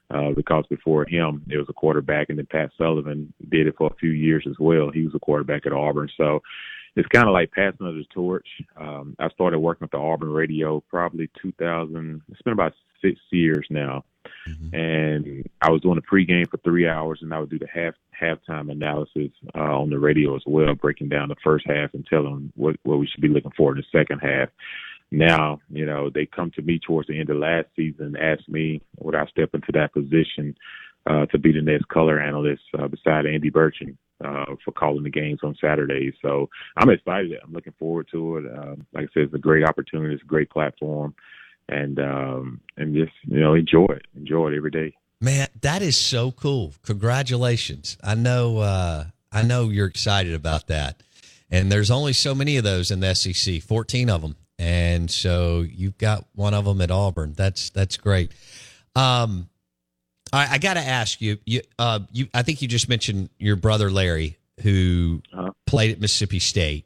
[0.10, 3.88] uh, because before him, it was a quarterback, and then Pat Sullivan did it for
[3.88, 4.90] a few years as well.
[4.92, 6.10] He was a quarterback at Auburn.
[6.18, 6.42] So
[6.96, 8.48] it's kind of like passing of the torch.
[8.76, 12.22] Um, I started working with the Auburn radio probably 2000.
[12.32, 14.04] It's been about six years now,
[14.74, 17.94] and I was doing the pregame for three hours, and I would do the half
[18.20, 22.52] halftime analysis uh, on the radio as well, breaking down the first half and telling
[22.56, 24.50] what what we should be looking for in the second half.
[25.12, 28.48] Now, you know, they come to me towards the end of last season and ask
[28.50, 30.56] me would I step into that position
[31.06, 35.10] uh, to be the next color analyst uh, beside Andy Burcham uh, for calling the
[35.10, 36.14] games on Saturdays.
[36.22, 37.38] So I'm excited.
[37.42, 38.46] I'm looking forward to it.
[38.58, 40.14] Um, like I said, it's a great opportunity.
[40.14, 41.16] It's a great platform,
[41.70, 44.06] and um, and just you know enjoy it.
[44.16, 44.94] Enjoy it every day.
[45.22, 46.74] Man, that is so cool.
[46.84, 47.98] Congratulations.
[48.04, 51.04] I know uh I know you're excited about that.
[51.50, 54.36] And there's only so many of those in the SEC, 14 of them.
[54.60, 57.34] And so you've got one of them at Auburn.
[57.34, 58.32] That's that's great.
[58.96, 59.50] Um
[60.34, 62.28] I, I got to ask you, you, uh, you.
[62.34, 65.22] I think you just mentioned your brother Larry, who
[65.66, 66.86] played at Mississippi State.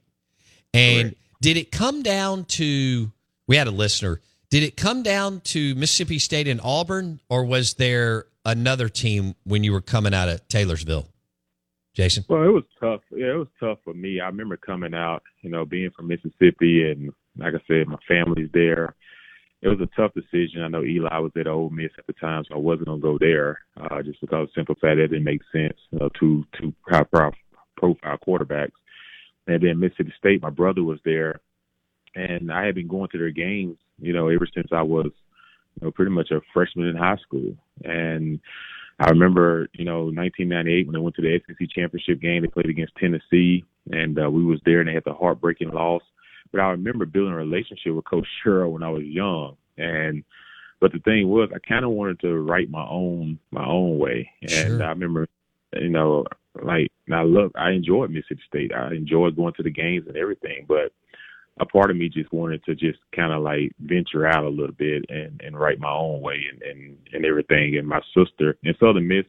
[0.74, 3.12] And did it come down to?
[3.48, 4.22] We had a listener.
[4.50, 9.64] Did it come down to Mississippi State and Auburn, or was there another team when
[9.64, 11.08] you were coming out of Taylorsville,
[11.94, 12.26] Jason?
[12.28, 13.02] Well, it was tough.
[13.12, 14.20] Yeah, it was tough for me.
[14.20, 18.50] I remember coming out, you know, being from Mississippi, and like I said, my family's
[18.54, 18.96] there.
[19.62, 20.64] It was a tough decision.
[20.64, 23.18] I know Eli was at Ole Miss at the time, so I wasn't gonna go
[23.20, 25.78] there, uh, just because simple fact that didn't make sense.
[25.92, 27.36] You know, two two high prof-
[27.78, 28.72] profile quarterbacks,
[29.48, 30.42] and then Mississippi State.
[30.42, 31.42] My brother was there,
[32.16, 35.12] and I had been going to their games, you know, ever since I was,
[35.80, 37.56] you know, pretty much a freshman in high school.
[37.84, 38.40] And
[39.00, 42.70] I remember, you know, 1998 when they went to the SEC championship game, they played
[42.70, 46.04] against Tennessee, and uh, we was there, and they had the heartbreaking loss.
[46.52, 50.24] But I remember building a relationship with Coach Sherrill when I was young, and
[50.80, 54.30] but the thing was, I kind of wanted to write my own my own way,
[54.42, 55.28] and I remember,
[55.74, 56.26] you know,
[56.62, 58.74] like I love, I enjoyed Mississippi State.
[58.74, 60.92] I enjoyed going to the games and everything, but
[61.60, 64.76] a part of me just wanted to just kind of like venture out a little
[64.76, 67.78] bit and and write my own way and and and everything.
[67.78, 69.26] And my sister in Southern Miss,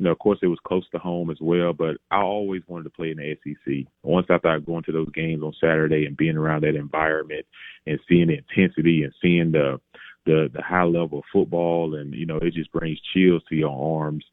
[0.00, 2.84] you know, of course it was close to home as well, but I always wanted
[2.84, 3.86] to play in the SEC.
[4.02, 7.44] Once I started going to those games on Saturday and being around that environment
[7.86, 9.78] and seeing the intensity and seeing the
[10.24, 14.00] the the high level of football and you know it just brings chills to your
[14.00, 14.24] arms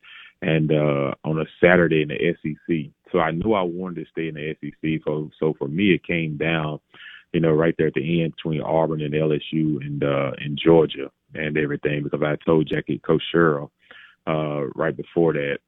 [0.41, 2.89] and uh on a Saturday in the SEC.
[3.12, 5.01] So I knew I wanted to stay in the SEC.
[5.06, 6.80] So so for me it came down,
[7.34, 11.12] you know, right there at the end between Auburn and LSU and uh and Georgia
[11.34, 13.69] and everything because I told Jackie Coach Sherrill
[14.27, 15.59] uh right before that,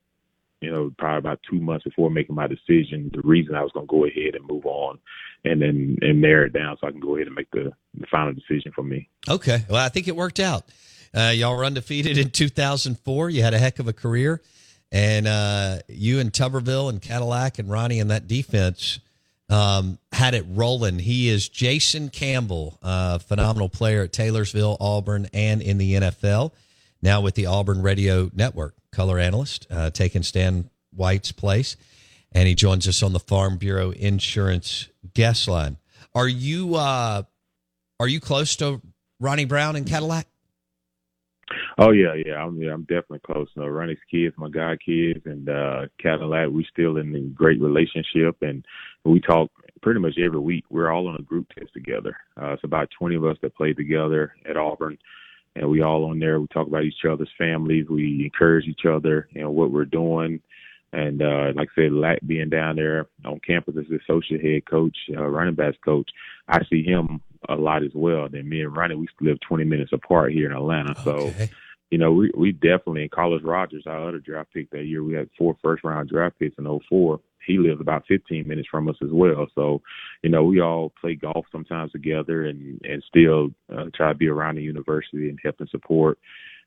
[0.61, 3.87] you know, probably about two months before making my decision, the reason I was gonna
[3.87, 4.99] go ahead and move on
[5.45, 8.07] and then and narrow it down so I can go ahead and make the, the
[8.07, 9.09] final decision for me.
[9.27, 9.63] Okay.
[9.69, 10.65] Well, I think it worked out.
[11.15, 13.29] Uh, y'all were undefeated in 2004.
[13.29, 14.41] You had a heck of a career.
[14.91, 18.99] And uh, you and Tuberville and Cadillac and Ronnie and that defense
[19.49, 20.99] um, had it rolling.
[20.99, 26.51] He is Jason Campbell, a phenomenal player at Taylorsville, Auburn, and in the NFL.
[27.01, 31.77] Now with the Auburn Radio Network, color analyst, uh, taking Stan White's place,
[32.31, 35.77] and he joins us on the Farm Bureau Insurance guest line.
[36.13, 37.23] Are you uh,
[37.99, 38.81] are you close to
[39.19, 40.27] Ronnie Brown and Cadillac?
[41.77, 42.43] Oh yeah, yeah.
[42.43, 43.47] I'm yeah, I'm definitely close.
[43.55, 46.49] You know, Ronnie's kids, my god kids, and uh Cadillac.
[46.49, 48.65] We still in a great relationship, and
[49.05, 49.49] we talk
[49.81, 50.65] pretty much every week.
[50.69, 52.17] We're all on a group test together.
[52.39, 54.97] Uh, it's about 20 of us that play together at Auburn,
[55.55, 56.39] and we all on there.
[56.39, 57.87] We talk about each other's families.
[57.89, 60.41] We encourage each other, and what we're doing.
[60.91, 64.65] And uh, like I said, Lack being down there on campus as the associate head
[64.65, 66.09] coach, uh, running backs coach,
[66.47, 68.27] I see him a lot as well.
[68.29, 70.95] Then me and Ronnie, we live 20 minutes apart here in Atlanta.
[71.03, 71.31] So,
[71.91, 75.13] you know, we we definitely and Carlos Rogers, our other draft pick that year, we
[75.13, 77.19] had four first round draft picks in 04.
[77.45, 79.47] He lives about 15 minutes from us as well.
[79.55, 79.81] So,
[80.23, 84.27] you know, we all play golf sometimes together and and still uh, try to be
[84.27, 86.19] around the university and help and support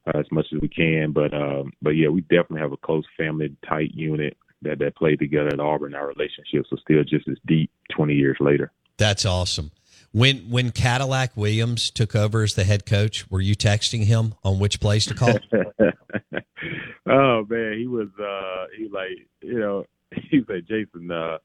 [0.06, 1.12] uh, as much as we can.
[1.12, 5.16] But um, but yeah, we definitely have a close family tight unit that that play
[5.16, 5.94] together at Auburn.
[5.94, 8.72] Our relationships are still just as deep 20 years later.
[8.96, 9.72] That's awesome.
[10.12, 14.58] When when Cadillac Williams took over as the head coach, were you texting him on
[14.58, 15.38] which plays to call?
[17.08, 19.85] oh man, he was uh he was like you know
[20.31, 21.38] he said Jason, uh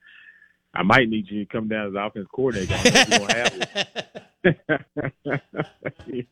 [0.73, 2.75] I might need you to come down as offense coordinator.
[2.75, 3.53] I don't know if you gonna have
[6.07, 6.07] it.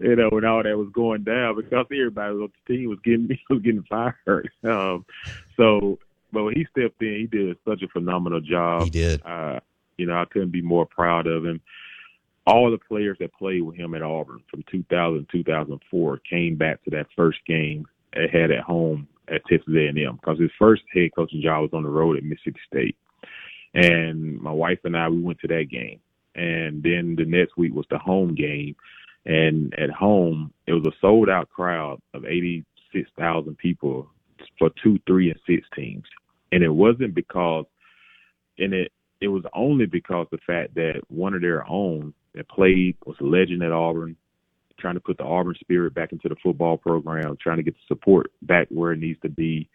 [0.00, 3.28] you know, when all that was going down because everybody on the team was getting
[3.50, 4.50] was getting fired.
[4.64, 5.04] Um
[5.56, 5.98] so
[6.32, 8.84] but when he stepped in, he did such a phenomenal job.
[8.84, 9.22] He did.
[9.24, 9.60] Uh
[9.96, 11.60] you know, I couldn't be more proud of him.
[12.46, 16.90] All the players that played with him at Auburn from 2000 2004 came back to
[16.90, 17.86] that first game
[18.16, 21.82] they had at home at Texas A&M because his first head coaching job was on
[21.82, 22.96] the road at Mississippi State.
[23.74, 26.00] And my wife and I, we went to that game.
[26.34, 28.76] And then the next week was the home game.
[29.24, 34.08] And at home, it was a sold out crowd of 86,000 people
[34.58, 36.04] for two, three, and six teams.
[36.52, 37.64] And it wasn't because,
[38.58, 42.96] and it, it was only because the fact that one of their own that played
[43.04, 44.16] was a legend at Auburn,
[44.78, 47.94] trying to put the Auburn spirit back into the football program, trying to get the
[47.94, 49.68] support back where it needs to be,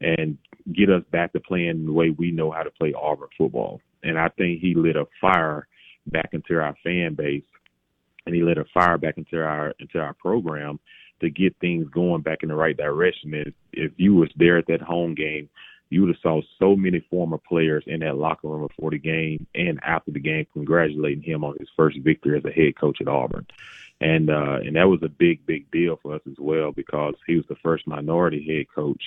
[0.00, 0.38] and
[0.72, 3.80] get us back to playing the way we know how to play Auburn football.
[4.02, 5.66] And I think he lit a fire
[6.06, 7.44] back into our fan base,
[8.26, 10.78] and he lit a fire back into our into our program
[11.20, 13.34] to get things going back in the right direction.
[13.34, 15.48] If if you was there at that home game,
[15.90, 19.46] you would have saw so many former players in that locker room before the game
[19.54, 23.08] and after the game congratulating him on his first victory as a head coach at
[23.08, 23.46] Auburn.
[24.00, 27.36] And uh and that was a big, big deal for us as well because he
[27.36, 29.02] was the first minority head coach,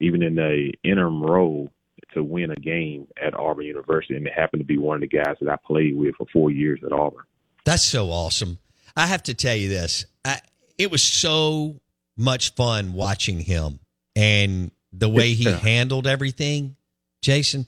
[0.00, 1.70] even in the interim role
[2.14, 5.16] to win a game at Auburn University and it happened to be one of the
[5.18, 7.24] guys that I played with for four years at Auburn.
[7.64, 8.58] That's so awesome.
[8.96, 10.06] I have to tell you this.
[10.24, 10.40] I,
[10.78, 11.80] it was so
[12.16, 13.80] much fun watching him
[14.16, 16.76] and the way he handled everything,
[17.22, 17.66] Jason.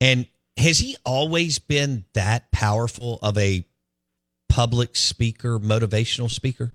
[0.00, 3.64] And has he always been that powerful of a
[4.50, 6.72] public speaker, motivational speaker?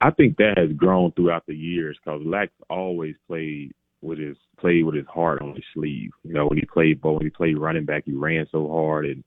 [0.00, 4.84] I think that has grown throughout the years because Lax always played with his played
[4.84, 6.10] with his heart on his sleeve.
[6.22, 9.06] You know, when he played ball, when he played running back, he ran so hard,
[9.06, 9.24] and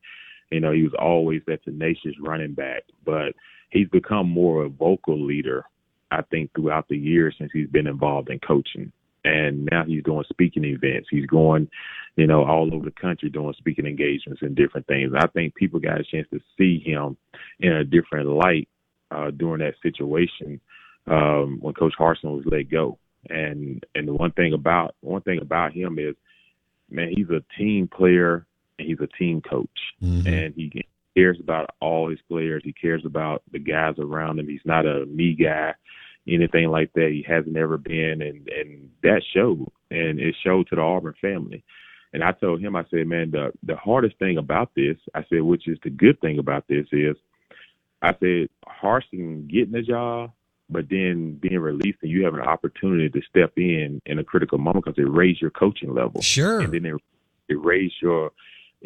[0.51, 2.83] you know he was always that tenacious running back.
[3.05, 3.33] But
[3.69, 5.65] he's become more of a vocal leader,
[6.11, 8.91] I think, throughout the years since he's been involved in coaching
[9.27, 11.07] and now he's doing speaking events.
[11.11, 11.69] He's going,
[12.15, 15.11] you know, all over the country doing speaking engagements and different things.
[15.17, 17.17] I think people got a chance to see him
[17.59, 18.67] in a different light
[19.11, 20.59] uh, during that situation
[21.07, 22.97] um, when Coach Harsin was let go.
[23.29, 26.15] And and the one thing about one thing about him is,
[26.89, 28.45] man, he's a team player
[28.79, 29.69] and he's a team coach,
[30.01, 30.27] Mm-hmm.
[30.27, 30.85] and he
[31.15, 32.61] cares about all his players.
[32.63, 34.47] He cares about the guys around him.
[34.47, 35.73] He's not a me guy
[36.27, 37.09] anything like that.
[37.11, 41.63] He hasn't ever been, and and that showed, and it showed to the Auburn family.
[42.13, 45.41] And I told him, I said, man, the the hardest thing about this, I said,
[45.41, 47.15] which is the good thing about this is,
[48.01, 48.49] I said,
[48.81, 50.31] Harsin getting the job,
[50.69, 54.57] but then being released and you have an opportunity to step in in a critical
[54.57, 56.21] moment because it raised your coaching level.
[56.21, 56.61] Sure.
[56.61, 57.01] And then it,
[57.49, 58.31] it raised your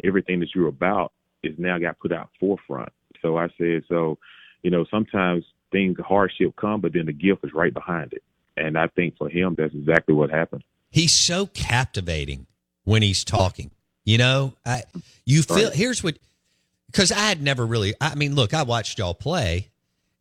[0.02, 1.12] everything that you're about
[1.42, 2.92] is now got put out forefront.
[3.20, 4.18] So I said, so,
[4.62, 8.22] you know, sometimes things hardship come, but then the gift is right behind it.
[8.56, 10.62] And I think for him, that's exactly what happened.
[10.90, 12.46] He's so captivating
[12.84, 13.70] when he's talking.
[14.04, 14.82] You know, I,
[15.24, 16.18] you feel here's what
[16.86, 17.94] because I had never really.
[18.00, 19.70] I mean, look, I watched y'all play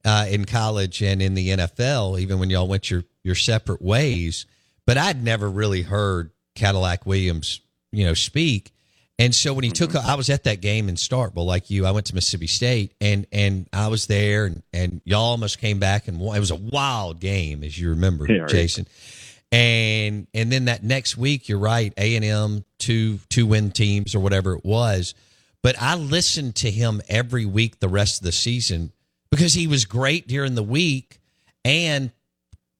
[0.05, 4.45] uh, in college and in the NFL, even when y'all went your your separate ways.
[4.85, 8.71] But I'd never really heard Cadillac Williams, you know, speak.
[9.19, 10.09] And so when he took, mm-hmm.
[10.09, 11.85] I was at that game in Starkville, like you.
[11.85, 15.79] I went to Mississippi State, and and I was there, and, and y'all almost came
[15.79, 16.35] back, and won.
[16.35, 18.49] it was a wild game, as you remember, Yeah, right.
[18.49, 18.87] Jason.
[19.51, 24.15] And and then that next week, you're right, A and M two two win teams
[24.15, 25.13] or whatever it was.
[25.61, 28.91] But I listened to him every week the rest of the season
[29.29, 31.19] because he was great during the week
[31.63, 32.11] and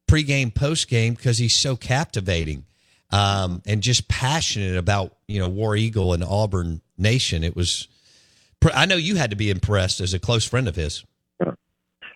[0.09, 2.65] pregame, postgame because he's so captivating
[3.11, 7.43] um, and just passionate about you know War Eagle and Auburn Nation.
[7.43, 7.87] It was.
[8.75, 11.03] I know you had to be impressed as a close friend of his.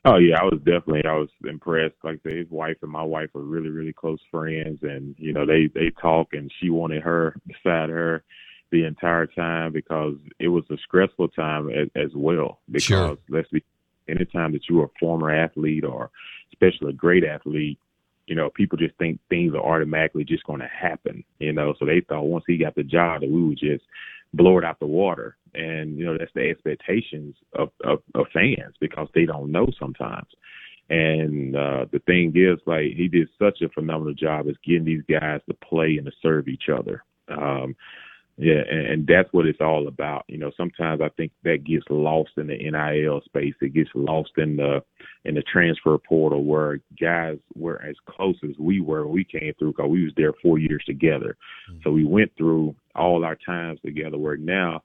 [0.08, 1.96] Oh yeah, I was definitely I was impressed.
[2.04, 5.34] Like I said, his wife and my wife are really really close friends, and you
[5.34, 8.24] know they they talk, and she wanted her beside her
[8.72, 12.60] the entire time because it was a stressful time as, as well.
[12.70, 13.18] Because Sure.
[13.30, 13.64] let's be,
[14.08, 16.12] anytime that you're a former athlete or
[16.54, 17.80] especially a great athlete,
[18.28, 21.24] you know people just think things are automatically just going to happen.
[21.40, 23.84] You know, so they thought once he got the job that we would just
[24.36, 25.38] blow it out the water.
[25.54, 30.28] And, you know, that's the expectations of, of, of fans because they don't know sometimes.
[30.88, 35.02] And uh the thing is like he did such a phenomenal job as getting these
[35.10, 37.04] guys to play and to serve each other.
[37.28, 37.76] Um
[38.38, 40.26] yeah, and, and that's what it's all about.
[40.28, 43.54] You know, sometimes I think that gets lost in the NIL space.
[43.62, 44.84] It gets lost in the
[45.24, 49.72] in the transfer portal where guys were as close as we were we came through
[49.72, 51.38] because we was there four years together.
[51.72, 51.80] Mm-hmm.
[51.84, 54.18] So we went through all our times together.
[54.18, 54.84] Where now,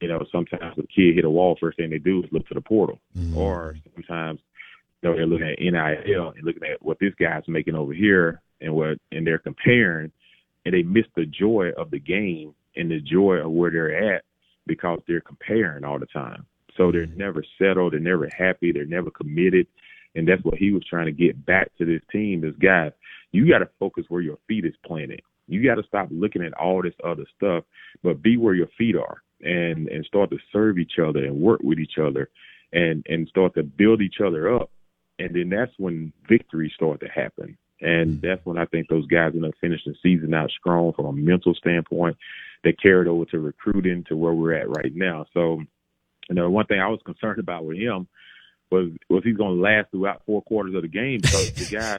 [0.00, 2.54] you know, sometimes the kid hit a wall, first thing they do is look to
[2.54, 3.36] the portal, mm-hmm.
[3.36, 4.38] or sometimes
[5.02, 8.40] you know they're looking at NIL and looking at what this guy's making over here
[8.60, 10.12] and what and they're comparing,
[10.64, 14.24] and they miss the joy of the game and the joy of where they're at
[14.66, 16.46] because they're comparing all the time.
[16.76, 17.18] So they're mm-hmm.
[17.18, 19.66] never settled, they're never happy, they're never committed.
[20.14, 22.42] And that's what he was trying to get back to this team.
[22.42, 22.92] This guys,
[23.32, 25.22] you got to focus where your feet is planted.
[25.48, 27.64] You got to stop looking at all this other stuff,
[28.02, 31.60] but be where your feet are and and start to serve each other and work
[31.62, 32.30] with each other
[32.72, 34.70] and and start to build each other up.
[35.18, 37.56] And then that's when victories start to happen.
[37.82, 38.26] And mm-hmm.
[38.26, 41.12] that's when I think those guys end up finishing the season out strong from a
[41.12, 42.16] mental standpoint.
[42.64, 45.26] They carried over to recruiting to where we're at right now.
[45.34, 45.60] So,
[46.28, 48.06] you know, one thing I was concerned about with him
[48.70, 51.98] was was he's going to last throughout four quarters of the game because the guy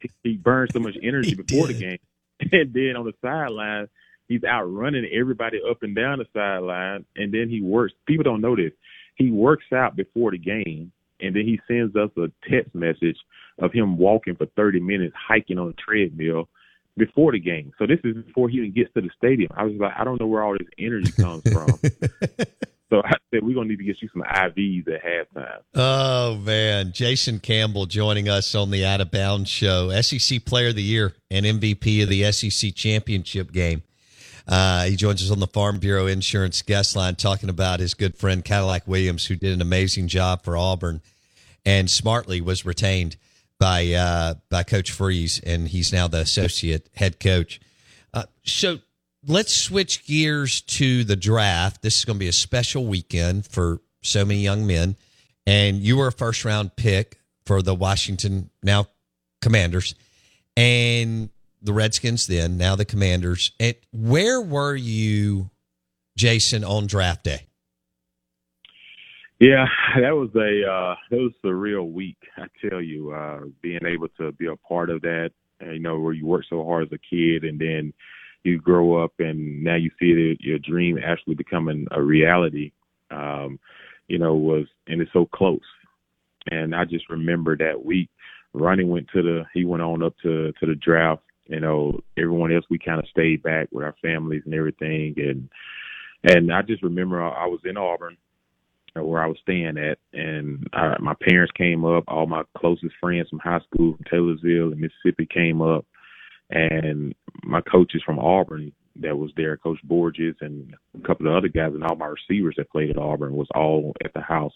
[0.00, 1.98] he, he burned so much energy before the game,
[2.52, 3.88] and then on the sideline
[4.32, 7.92] he's outrunning everybody up and down the sideline, and then he works.
[8.06, 8.72] People don't know this.
[9.16, 10.92] He works out before the game,
[11.22, 13.16] and then he sends us a text message
[13.58, 16.48] of him walking for 30 minutes, hiking on a treadmill
[16.96, 17.72] before the game.
[17.78, 19.50] So this is before he even gets to the stadium.
[19.54, 21.68] I was like, I don't know where all this energy comes from.
[22.90, 25.60] so I said, we're gonna need to get you some IVs at halftime.
[25.74, 30.76] Oh man, Jason Campbell joining us on the Out of Bounds show, SEC Player of
[30.76, 33.82] the Year and MVP of the SEC Championship game.
[34.46, 38.16] Uh, he joins us on the Farm Bureau Insurance guest line, talking about his good
[38.16, 41.00] friend Cadillac Williams, who did an amazing job for Auburn,
[41.64, 43.16] and smartly was retained
[43.58, 47.60] by uh, by Coach Freeze, and he's now the associate head coach.
[48.12, 48.78] Uh, so
[49.26, 51.82] let's switch gears to the draft.
[51.82, 54.96] This is going to be a special weekend for so many young men,
[55.46, 58.86] and you were a first round pick for the Washington now
[59.40, 59.94] Commanders,
[60.56, 63.52] and the Redskins then now the Commanders.
[63.60, 65.50] And where were you,
[66.16, 67.46] Jason, on draft day?
[69.42, 69.66] Yeah,
[70.00, 73.10] that was a uh that was a real week, I tell you.
[73.10, 76.44] Uh being able to be a part of that, uh, you know, where you work
[76.48, 77.92] so hard as a kid and then
[78.44, 82.70] you grow up and now you see it, your dream actually becoming a reality.
[83.10, 83.58] Um,
[84.06, 85.58] you know, was and it's so close.
[86.52, 88.10] And I just remember that week
[88.52, 91.22] Ronnie went to the he went on up to to the draft.
[91.46, 95.48] You know, everyone else we kind of stayed back with our families and everything and
[96.32, 98.16] and I just remember I, I was in Auburn
[98.96, 102.04] uh, where I was staying at, and I, my parents came up.
[102.08, 105.86] All my closest friends from high school from Taylorsville and Mississippi came up,
[106.50, 111.48] and my coaches from Auburn that was there, Coach Borges and a couple of other
[111.48, 114.52] guys, and all my receivers that played at Auburn was all at the house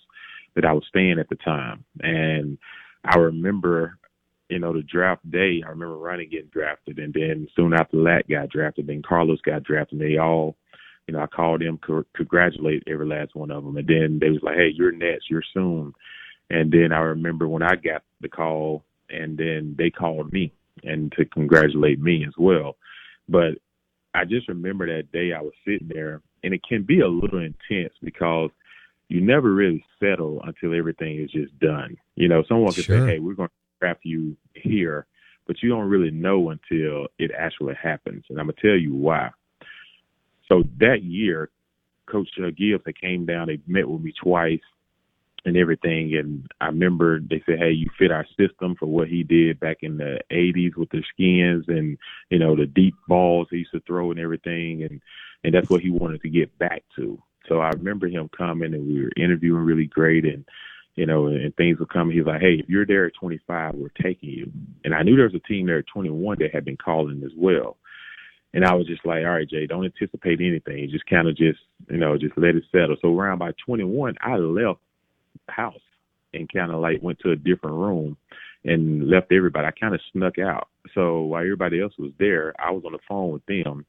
[0.54, 1.84] that I was staying at the time.
[2.00, 2.58] And
[3.04, 3.98] I remember,
[4.48, 5.62] you know, the draft day.
[5.64, 8.86] I remember Ronnie getting drafted, and then soon after that, got drafted.
[8.86, 10.00] Then Carlos got drafted.
[10.00, 10.56] And they all
[11.06, 14.30] you know, I called them, co- congratulate every last one of them, and then they
[14.30, 15.92] was like, "Hey, you're next, you're soon."
[16.50, 20.52] And then I remember when I got the call, and then they called me
[20.82, 22.76] and to congratulate me as well.
[23.28, 23.58] But
[24.14, 27.40] I just remember that day I was sitting there, and it can be a little
[27.40, 28.50] intense because
[29.08, 31.96] you never really settle until everything is just done.
[32.16, 33.06] You know, someone could Sure.
[33.06, 35.06] say, "Hey, we're going to draft you here,"
[35.46, 38.24] but you don't really know until it actually happens.
[38.28, 39.30] And I'm gonna tell you why.
[40.48, 41.50] So that year,
[42.06, 43.48] Coach uh, Gibbs they came down.
[43.48, 44.60] They met with me twice
[45.44, 46.16] and everything.
[46.16, 49.78] And I remember they said, "Hey, you fit our system for what he did back
[49.82, 51.98] in the '80s with the skins and
[52.30, 55.00] you know the deep balls he used to throw and everything." And
[55.44, 57.20] and that's what he wanted to get back to.
[57.48, 60.44] So I remember him coming and we were interviewing really great and
[60.96, 62.16] you know, and things were coming.
[62.16, 64.50] He's like, Hey, if you're there at 25, we're taking you.
[64.82, 67.32] And I knew there was a team there at 21 that had been calling as
[67.36, 67.76] well.
[68.56, 70.88] And I was just like, all right, Jay, don't anticipate anything.
[70.90, 71.58] Just kind of just,
[71.90, 72.96] you know, just let it settle.
[73.02, 74.80] So around by 21, I left
[75.46, 75.74] the house
[76.32, 78.16] and kind of like went to a different room
[78.64, 79.66] and left everybody.
[79.66, 80.68] I kind of snuck out.
[80.94, 83.84] So while everybody else was there, I was on the phone with them.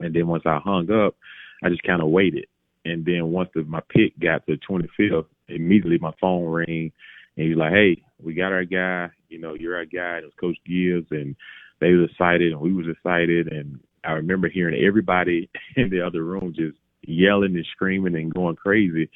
[0.00, 1.16] And then once I hung up,
[1.62, 2.44] I just kind of waited.
[2.84, 6.92] And then once the, my pick got to 25th, immediately my phone rang
[7.36, 9.08] and he's like, "Hey, we got our guy.
[9.28, 11.34] You know, you're our guy." It was Coach Gibbs, and
[11.80, 13.52] they was excited, and we was excited.
[13.52, 18.56] And I remember hearing everybody in the other room just yelling and screaming and going
[18.56, 19.10] crazy.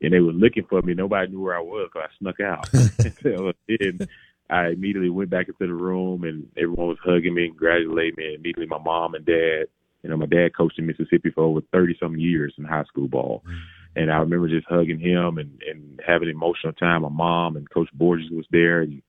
[0.00, 0.94] And they were looking for me.
[0.94, 2.68] Nobody knew where I was because I snuck out.
[3.22, 4.08] so then
[4.50, 8.26] I immediately went back into the room, and everyone was hugging me and congratulating me.
[8.26, 9.66] And immediately, my mom and dad.
[10.02, 13.06] You know, my dad coached in Mississippi for over thirty some years in high school
[13.06, 13.44] ball.
[13.46, 13.58] Mm-hmm.
[13.94, 17.02] And I remember just hugging him and, and having an emotional time.
[17.02, 18.80] My mom and Coach Borges was there.
[18.80, 19.02] And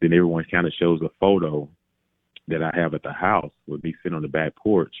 [0.00, 1.68] then everyone kind of shows a photo
[2.50, 4.94] that I have at the house with me sitting on the back porch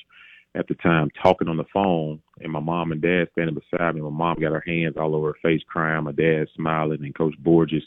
[0.54, 4.00] at the time talking on the phone and my mom and dad standing beside me.
[4.00, 7.34] My mom got her hands all over her face crying, my dad smiling and Coach
[7.38, 7.82] Borges,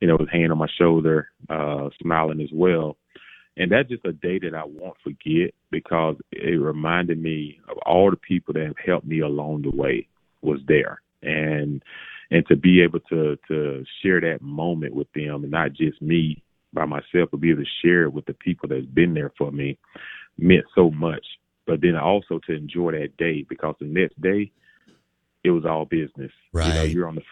[0.00, 2.96] you know, his hand on my shoulder, uh, smiling as well.
[3.56, 8.10] And that's just a day that I won't forget because it reminded me of all
[8.10, 10.08] the people that have helped me along the way
[10.42, 11.00] was there.
[11.22, 11.82] And
[12.30, 16.42] and to be able to to share that moment with them and not just me
[16.72, 19.50] by myself, but be able to share it with the people that's been there for
[19.50, 19.78] me
[20.38, 21.24] meant so much.
[21.66, 24.50] But then also to enjoy that day because the next day
[25.44, 26.32] it was all business.
[26.52, 26.68] Right.
[26.68, 27.22] You know, you're on the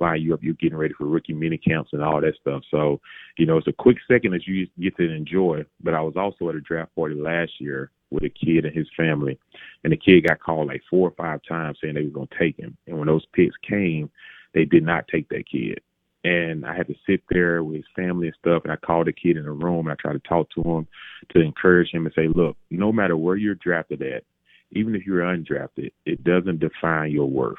[0.00, 2.62] line, you up, you're getting ready for rookie mini camps and all that stuff.
[2.70, 3.00] So,
[3.36, 5.64] you know, it's a quick second that you get to enjoy.
[5.82, 8.88] But I was also at a draft party last year with a kid and his
[8.96, 9.38] family,
[9.84, 12.56] and the kid got called like four or five times saying they were gonna take
[12.56, 12.76] him.
[12.86, 14.10] And when those picks came,
[14.52, 15.80] they did not take that kid.
[16.22, 19.12] And I had to sit there with his family and stuff, and I called the
[19.12, 20.86] kid in the room and I tried to talk to him
[21.30, 24.24] to encourage him and say, look, no matter where you're drafted at,
[24.72, 27.56] even if you're undrafted, it doesn't define your worth.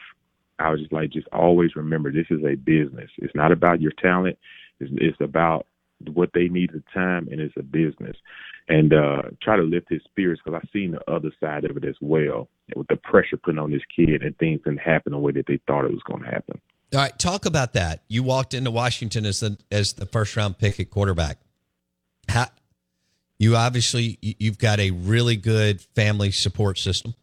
[0.59, 3.09] I was just like, just always remember this is a business.
[3.18, 4.38] It's not about your talent.
[4.80, 5.66] It's, it's about
[6.14, 8.16] what they need at the time, and it's a business.
[8.70, 11.84] And uh try to lift his spirits because I've seen the other side of it
[11.84, 15.32] as well, with the pressure put on this kid and things didn't happen the way
[15.34, 16.62] that they thought it was going to happen.
[16.94, 18.04] All right, talk about that.
[18.08, 21.38] You walked into Washington as the as the first round pick at quarterback.
[22.28, 22.48] How
[23.39, 27.16] you obviously you- you've got a really good family support system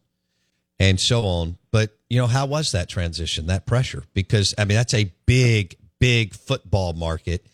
[0.78, 1.58] and so on.
[1.70, 4.04] But you know, how was that transition, that pressure?
[4.14, 7.46] Because I mean, that's a big, big football market,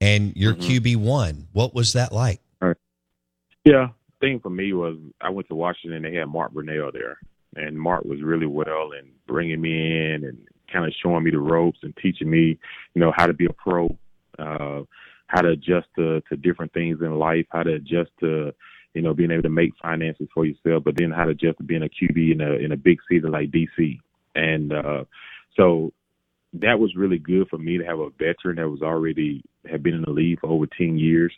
[0.00, 0.70] and you're mm-hmm.
[0.70, 1.48] QB one.
[1.52, 2.40] What was that like?
[3.64, 3.88] Yeah,
[4.20, 6.02] thing for me was I went to Washington.
[6.02, 7.18] They had Mark Brunell there,
[7.56, 11.38] and Mark was really well and bringing me in and kind of showing me the
[11.38, 12.58] ropes and teaching me,
[12.94, 13.86] you know, how to be a pro,
[14.38, 14.82] uh,
[15.28, 18.52] how to adjust to, to different things in life, how to adjust to,
[18.94, 21.64] you know, being able to make finances for yourself, but then how to adjust to
[21.64, 23.98] being a QB in a in a big city like DC.
[24.34, 25.04] And uh,
[25.56, 25.92] so
[26.54, 29.94] that was really good for me to have a veteran that was already had been
[29.94, 31.32] in the league for over ten years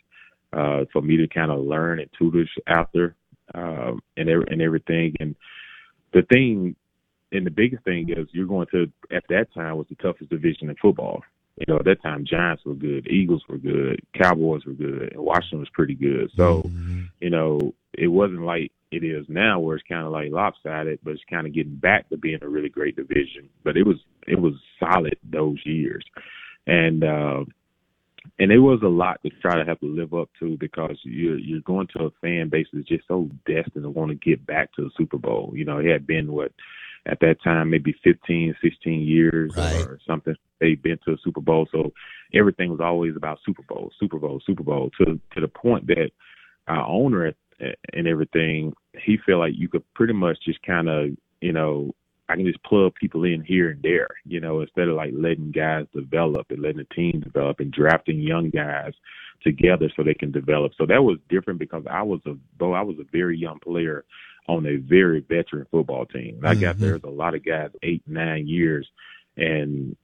[0.53, 3.15] uh, for me to kind of learn and tutor after
[3.53, 5.15] um, and ev- and everything.
[5.19, 5.35] And
[6.13, 6.75] the thing,
[7.31, 10.69] and the biggest thing is you're going to at that time was the toughest division
[10.69, 11.23] in football.
[11.57, 15.21] You know, at that time Giants were good, Eagles were good, Cowboys were good, and
[15.21, 16.29] Washington was pretty good.
[16.37, 16.69] So,
[17.19, 21.11] you know, it wasn't like it is now where it's kind of like lopsided, but
[21.11, 23.49] it's kind of getting back to being a really great division.
[23.63, 23.97] But it was
[24.27, 26.05] it was solid those years,
[26.67, 27.43] and uh,
[28.39, 31.39] and it was a lot to try to have to live up to because you're
[31.39, 34.73] you're going to a fan base that's just so destined to want to get back
[34.73, 35.51] to the Super Bowl.
[35.55, 36.51] You know, it had been what
[37.07, 40.35] at that time maybe 15, 16 years or something.
[40.59, 41.93] They'd been to a Super Bowl, so
[42.33, 44.91] everything was always about Super Bowl, Super Bowl, Super Bowl.
[44.99, 46.11] To to the point that
[46.67, 47.33] our owner
[47.93, 51.09] and everything, he felt like you could pretty much just kind of
[51.41, 51.93] you know
[52.29, 55.51] I can just plug people in here and there, you know, instead of like letting
[55.51, 58.93] guys develop and letting the team develop and drafting young guys
[59.43, 60.73] together so they can develop.
[60.77, 64.03] So that was different because I was a though I was a very young player
[64.47, 66.39] on a very veteran football team.
[66.43, 68.87] I got there was a lot of guys eight, nine years
[69.35, 69.95] and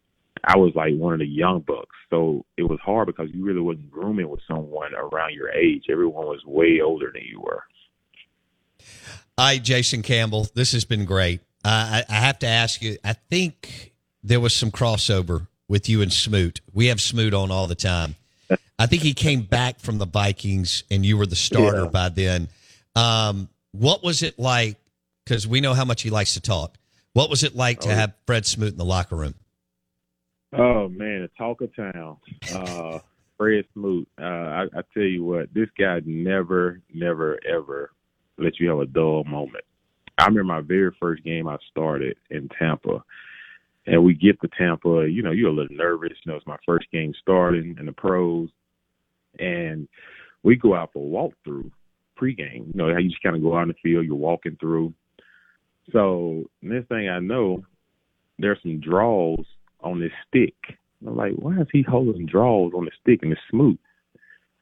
[0.44, 1.96] I was like one of the young bucks.
[2.10, 5.86] So it was hard because you really wasn't grooming with someone around your age.
[5.90, 7.64] Everyone was way older than you were.
[9.38, 11.42] Hi, Jason Campbell, this has been great.
[11.66, 12.98] Uh, I, I have to ask you.
[13.04, 16.62] I think there was some crossover with you and Smoot.
[16.74, 18.16] We have Smoot on all the time.
[18.78, 21.88] I think he came back from the Vikings, and you were the starter Yeah.
[21.88, 22.50] by then.
[22.96, 24.78] Um, what was it like?
[25.26, 26.78] Because we know how much he likes to talk.
[27.14, 27.94] What was it like to Oh.
[27.96, 29.36] have Fred Smoot in the locker room?
[30.54, 32.18] Oh man, the talk of town.
[32.54, 33.00] Uh
[33.38, 34.08] Fred Smoot.
[34.20, 37.92] Uh I, I tell you what, this guy never, never, ever
[38.38, 39.64] let you have a dull moment.
[40.18, 43.04] I remember my very first game I started in Tampa.
[43.86, 46.58] And we get to Tampa, you know, you're a little nervous, you know, it's my
[46.66, 48.50] first game starting in the pros.
[49.40, 49.88] And
[50.44, 51.10] we go out for a
[51.50, 51.70] walkthrough
[52.24, 52.68] pregame.
[52.68, 54.94] You know, how you just kinda go out in the field, you're walking through.
[55.92, 57.66] So next thing I know,
[58.40, 59.46] there's some draws
[59.82, 60.56] on this stick.
[61.06, 63.80] I'm like, why is he holding draws on the stick and it's Smoot?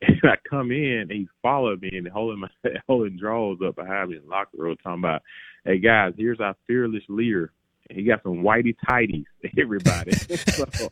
[0.04, 2.50] And I come in and he followed me and holding my
[2.88, 5.22] holding draws up behind me in the locker room talking about,
[5.64, 7.52] Hey guys, here's our fearless leader.
[7.88, 9.26] He got some whitey tighties,
[9.60, 10.14] everybody.
[10.14, 10.90] so,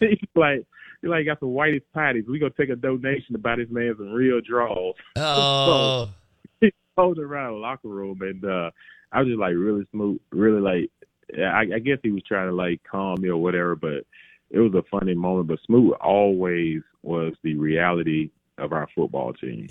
[0.00, 0.66] he's like
[1.00, 2.28] he's like got some whitey tighties.
[2.28, 4.94] We gonna take a donation to buy this man some real draws.
[5.16, 6.10] Oh.
[6.60, 8.70] he holding around the locker room and uh
[9.10, 10.90] I was just like really smooth, really like
[11.36, 14.04] I, I guess he was trying to like calm me or whatever, but
[14.50, 15.48] it was a funny moment.
[15.48, 19.68] But Smoot always was the reality of our football team.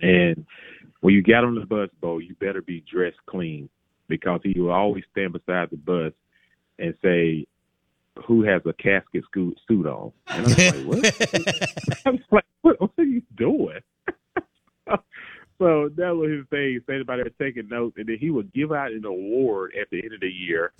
[0.00, 0.46] And
[1.00, 3.68] when you got on the bus, Bo, you better be dressed clean
[4.08, 6.12] because he will always stand beside the bus
[6.78, 7.46] and say,
[8.26, 11.04] "Who has a casket suit on?" And I'm like, "What?"
[12.06, 13.80] I was like, "What, what are you doing?"
[15.58, 16.80] So that was his thing.
[16.86, 20.02] Saying about it, taking notes, and then he would give out an award at the
[20.02, 20.72] end of the year,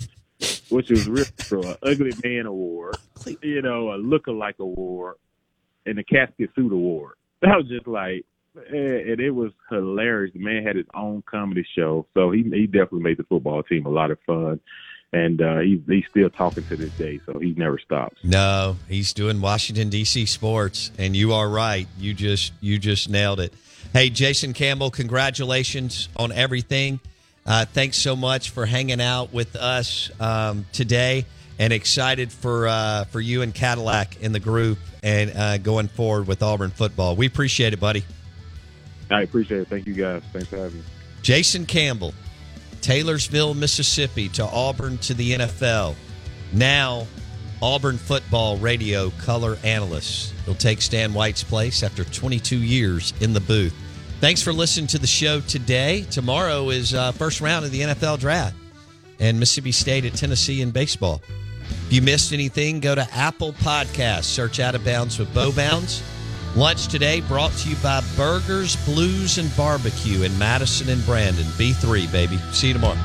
[0.69, 2.97] which was really cool, an ugly man award,
[3.43, 5.17] you know, a look-alike award,
[5.85, 7.15] and a casket suit award.
[7.41, 8.25] That was just like,
[8.55, 10.33] and it was hilarious.
[10.33, 13.87] The man had his own comedy show, so he he definitely made the football team
[13.87, 14.59] a lot of fun,
[15.13, 18.17] and uh, he he's still talking to this day, so he never stops.
[18.23, 20.27] No, he's doing Washington D.C.
[20.27, 21.87] sports, and you are right.
[21.99, 23.53] You just you just nailed it.
[23.93, 27.01] Hey, Jason Campbell, congratulations on everything.
[27.47, 31.25] Uh, thanks so much for hanging out with us um, today,
[31.59, 36.27] and excited for uh, for you and Cadillac in the group and uh, going forward
[36.27, 37.17] with Auburn football.
[37.17, 38.05] We appreciate it, buddy.
[39.11, 39.69] I appreciate it.
[39.69, 40.23] Thank you guys.
[40.33, 40.85] Thanks for having me.
[41.23, 42.13] Jason Campbell,
[42.89, 45.95] Taylorsville, Mississippi to Auburn to the NFL.
[46.55, 47.07] Now,
[47.61, 50.33] Auburn football radio color analyst.
[50.47, 53.75] He'll take Stan White's place after 22 years in the booth.
[54.23, 56.07] Thanks for listening to the show today.
[56.11, 58.57] Tomorrow is uh, first round of the NFL draft
[59.21, 61.21] and Mississippi State at Tennessee in baseball.
[61.69, 66.03] If you missed anything, go to Apple Podcasts, search Out of Bounds with Bo Bounds.
[66.59, 71.47] Lunch today brought to you by Burgers, Blues, and Barbecue in Madison and Brandon.
[71.57, 72.37] B3, baby.
[72.51, 72.99] See you tomorrow.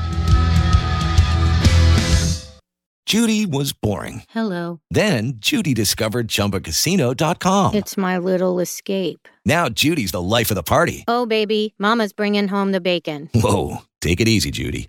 [3.06, 4.24] Judy was boring.
[4.30, 4.80] Hello.
[4.90, 7.76] Then Judy discovered ChumbaCasino.com.
[7.76, 9.28] It's my little escape.
[9.44, 11.04] Now Judy's the life of the party.
[11.06, 13.30] Oh, baby, Mama's bringing home the bacon.
[13.34, 14.88] Whoa, take it easy, Judy.